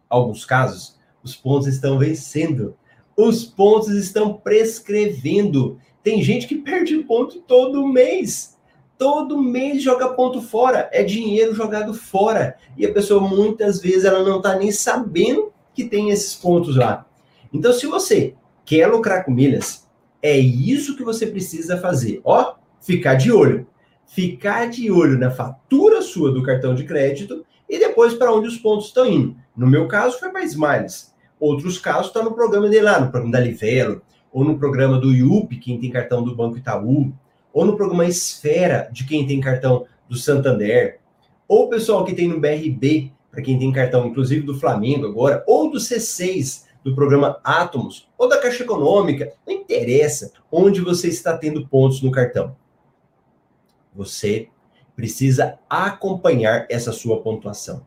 Alguns 0.09 0.45
casos, 0.45 0.97
Os 1.23 1.35
pontos 1.35 1.67
estão 1.67 1.99
vencendo. 1.99 2.75
Os 3.15 3.43
pontos 3.43 3.89
estão 3.89 4.33
prescrevendo. 4.33 5.79
Tem 6.01 6.21
gente 6.21 6.47
que 6.47 6.55
perde 6.55 6.97
ponto 6.99 7.41
todo 7.41 7.87
mês. 7.87 8.56
Todo 8.97 9.41
mês 9.41 9.83
joga 9.83 10.09
ponto 10.09 10.41
fora. 10.41 10.89
É 10.91 11.03
dinheiro 11.03 11.53
jogado 11.53 11.93
fora. 11.93 12.57
E 12.75 12.85
a 12.85 12.91
pessoa 12.91 13.21
muitas 13.21 13.79
vezes 13.79 14.05
ela 14.05 14.23
não 14.23 14.37
está 14.37 14.55
nem 14.55 14.71
sabendo 14.71 15.51
que 15.73 15.83
tem 15.83 16.09
esses 16.09 16.33
pontos 16.33 16.75
lá. 16.75 17.05
Então, 17.53 17.71
se 17.71 17.85
você 17.85 18.33
quer 18.65 18.87
lucrar 18.87 19.23
com 19.23 19.31
milhas, 19.31 19.87
é 20.21 20.37
isso 20.37 20.97
que 20.97 21.03
você 21.03 21.27
precisa 21.27 21.77
fazer. 21.77 22.19
Ó, 22.23 22.55
ficar 22.81 23.15
de 23.15 23.31
olho. 23.31 23.67
Ficar 24.05 24.69
de 24.69 24.89
olho 24.89 25.17
na 25.17 25.29
fatura 25.29 26.01
sua 26.01 26.31
do 26.31 26.41
cartão 26.41 26.73
de 26.73 26.83
crédito 26.83 27.45
e 27.69 27.77
depois 27.77 28.13
para 28.13 28.33
onde 28.33 28.47
os 28.47 28.57
pontos 28.57 28.87
estão 28.87 29.05
indo. 29.05 29.35
No 29.55 29.67
meu 29.67 29.87
caso, 29.87 30.19
foi 30.19 30.29
para 30.29 30.43
Smiles. 30.43 31.13
Outros 31.39 31.77
casos 31.77 32.07
estão 32.07 32.23
tá 32.23 32.29
no 32.29 32.35
programa 32.35 32.67
dele 32.67 32.83
lá, 32.83 32.99
no 32.99 33.11
programa 33.11 33.33
da 33.33 33.39
Livelo, 33.39 34.01
ou 34.31 34.43
no 34.43 34.57
programa 34.57 34.99
do 34.99 35.13
IUP, 35.13 35.57
quem 35.57 35.79
tem 35.79 35.91
cartão 35.91 36.23
do 36.23 36.35
Banco 36.35 36.57
Itaú, 36.57 37.13
ou 37.57 37.65
no 37.65 37.75
programa 37.75 38.05
Esfera, 38.05 38.87
de 38.91 39.03
quem 39.03 39.25
tem 39.25 39.41
cartão 39.41 39.87
do 40.07 40.15
Santander, 40.15 40.99
ou 41.47 41.67
pessoal 41.67 42.05
que 42.05 42.13
tem 42.13 42.27
no 42.27 42.39
BRB, 42.39 43.11
para 43.31 43.41
quem 43.41 43.57
tem 43.57 43.71
cartão, 43.71 44.05
inclusive 44.05 44.45
do 44.45 44.59
Flamengo 44.59 45.07
agora, 45.07 45.43
ou 45.47 45.71
do 45.71 45.79
C6, 45.79 46.65
do 46.83 46.93
programa 46.93 47.39
Atomos, 47.43 48.07
ou 48.15 48.29
da 48.29 48.37
Caixa 48.37 48.61
Econômica, 48.61 49.33
não 49.43 49.55
interessa 49.55 50.31
onde 50.51 50.81
você 50.81 51.07
está 51.07 51.35
tendo 51.35 51.67
pontos 51.67 51.99
no 52.03 52.11
cartão. 52.11 52.55
Você 53.95 54.49
precisa 54.95 55.57
acompanhar 55.67 56.67
essa 56.69 56.91
sua 56.91 57.23
pontuação. 57.23 57.83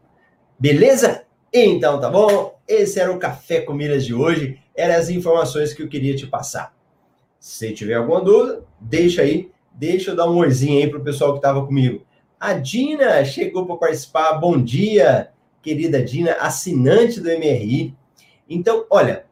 Beleza? 0.58 1.22
Então 1.52 2.00
tá 2.00 2.10
bom? 2.10 2.58
Esse 2.66 2.98
era 2.98 3.12
o 3.12 3.20
Café 3.20 3.60
com 3.60 3.72
Milhas 3.72 4.04
de 4.04 4.12
hoje. 4.12 4.58
Eram 4.74 4.96
as 4.96 5.10
informações 5.10 5.72
que 5.72 5.80
eu 5.80 5.88
queria 5.88 6.16
te 6.16 6.26
passar. 6.26 6.74
Se 7.38 7.72
tiver 7.72 7.94
alguma 7.94 8.20
dúvida, 8.20 8.64
deixa 8.80 9.22
aí. 9.22 9.48
Deixa 9.72 10.10
eu 10.10 10.16
dar 10.16 10.30
um 10.30 10.36
oizinho 10.38 10.82
aí 10.82 10.90
pro 10.90 11.02
pessoal 11.02 11.32
que 11.32 11.38
estava 11.38 11.64
comigo. 11.64 12.02
A 12.38 12.54
Dina 12.54 13.24
chegou 13.24 13.66
para 13.66 13.76
participar. 13.76 14.32
Bom 14.34 14.60
dia, 14.62 15.30
querida 15.62 16.02
Dina, 16.02 16.32
assinante 16.40 17.20
do 17.20 17.28
MRI. 17.28 17.94
Então, 18.48 18.84
olha, 18.90 19.24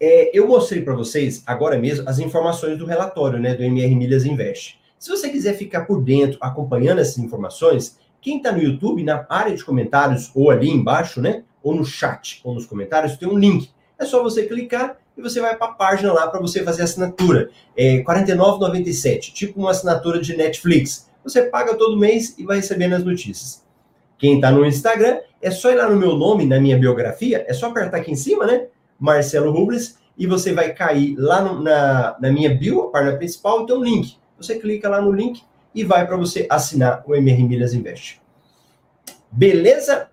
é, 0.00 0.36
eu 0.36 0.46
mostrei 0.46 0.82
para 0.82 0.94
vocês 0.94 1.42
agora 1.46 1.78
mesmo 1.78 2.08
as 2.08 2.18
informações 2.18 2.78
do 2.78 2.86
relatório 2.86 3.38
né, 3.38 3.54
do 3.54 3.62
MR 3.62 3.94
Milhas 3.94 4.24
Invest. 4.24 4.78
Se 4.98 5.10
você 5.10 5.28
quiser 5.28 5.54
ficar 5.54 5.84
por 5.84 6.02
dentro 6.02 6.38
acompanhando 6.40 7.00
essas 7.00 7.18
informações, 7.18 7.98
quem 8.20 8.38
está 8.38 8.50
no 8.50 8.62
YouTube, 8.62 9.04
na 9.04 9.26
área 9.28 9.54
de 9.54 9.62
comentários, 9.62 10.30
ou 10.34 10.50
ali 10.50 10.70
embaixo, 10.70 11.20
né? 11.20 11.44
Ou 11.62 11.74
no 11.74 11.84
chat, 11.84 12.40
ou 12.42 12.54
nos 12.54 12.64
comentários, 12.64 13.18
tem 13.18 13.28
um 13.28 13.36
link. 13.36 13.70
É 13.98 14.04
só 14.06 14.22
você 14.22 14.46
clicar 14.46 14.96
e 15.16 15.22
você 15.22 15.40
vai 15.40 15.56
para 15.56 15.68
a 15.68 15.72
página 15.72 16.12
lá 16.12 16.26
para 16.26 16.40
você 16.40 16.62
fazer 16.62 16.82
a 16.82 16.84
assinatura. 16.84 17.50
É 17.76 17.96
R$ 17.96 18.04
49,97, 18.04 19.32
tipo 19.32 19.60
uma 19.60 19.70
assinatura 19.70 20.20
de 20.20 20.36
Netflix. 20.36 21.08
Você 21.22 21.42
paga 21.42 21.74
todo 21.74 21.96
mês 21.96 22.34
e 22.38 22.44
vai 22.44 22.56
recebendo 22.56 22.94
as 22.94 23.04
notícias. 23.04 23.64
Quem 24.18 24.36
está 24.36 24.50
no 24.50 24.64
Instagram, 24.64 25.18
é 25.40 25.50
só 25.50 25.70
ir 25.70 25.76
lá 25.76 25.88
no 25.88 25.96
meu 25.96 26.16
nome, 26.16 26.46
na 26.46 26.60
minha 26.60 26.78
biografia, 26.78 27.44
é 27.46 27.52
só 27.52 27.66
apertar 27.66 27.98
aqui 27.98 28.10
em 28.10 28.16
cima, 28.16 28.46
né? 28.46 28.66
Marcelo 28.98 29.50
Rubles, 29.52 29.98
e 30.16 30.26
você 30.26 30.52
vai 30.52 30.72
cair 30.72 31.16
lá 31.18 31.42
no, 31.42 31.60
na, 31.60 32.16
na 32.20 32.30
minha 32.30 32.54
bio, 32.54 32.82
a 32.82 32.90
página 32.90 33.16
principal, 33.16 33.66
tem 33.66 33.76
um 33.76 33.82
link. 33.82 34.16
Você 34.38 34.58
clica 34.58 34.88
lá 34.88 35.00
no 35.00 35.12
link 35.12 35.42
e 35.74 35.84
vai 35.84 36.06
para 36.06 36.16
você 36.16 36.46
assinar 36.48 37.02
o 37.06 37.14
MR 37.14 37.42
Milhas 37.42 37.74
Invest. 37.74 38.20
Beleza? 39.30 40.08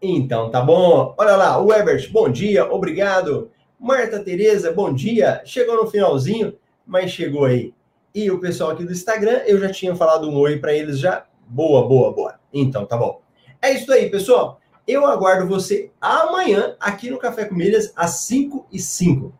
Então 0.00 0.50
tá 0.50 0.60
bom. 0.60 1.14
Olha 1.16 1.36
lá, 1.36 1.60
o 1.60 1.72
Ebert, 1.72 2.10
bom 2.12 2.28
dia, 2.28 2.70
obrigado. 2.70 3.50
Marta 3.78 4.18
Tereza, 4.20 4.72
bom 4.72 4.92
dia. 4.92 5.42
Chegou 5.44 5.76
no 5.76 5.90
finalzinho, 5.90 6.56
mas 6.86 7.10
chegou 7.10 7.44
aí. 7.44 7.74
E 8.14 8.30
o 8.30 8.40
pessoal 8.40 8.70
aqui 8.70 8.84
do 8.84 8.92
Instagram, 8.92 9.42
eu 9.46 9.60
já 9.60 9.70
tinha 9.70 9.94
falado 9.94 10.28
um 10.28 10.36
oi 10.36 10.58
para 10.58 10.72
eles 10.72 10.98
já. 10.98 11.26
Boa, 11.46 11.86
boa, 11.86 12.12
boa. 12.12 12.40
Então 12.52 12.86
tá 12.86 12.96
bom. 12.96 13.20
É 13.60 13.72
isso 13.72 13.92
aí, 13.92 14.08
pessoal. 14.08 14.58
Eu 14.88 15.04
aguardo 15.04 15.46
você 15.46 15.90
amanhã 16.00 16.74
aqui 16.80 17.10
no 17.10 17.18
Café 17.18 17.44
com 17.44 17.54
Milhas 17.54 17.92
às 17.94 18.20
5 18.20 18.66
e 18.72 18.78
5. 18.78 19.34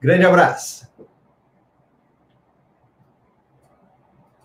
Grande 0.00 0.24
abraço. 0.24 0.86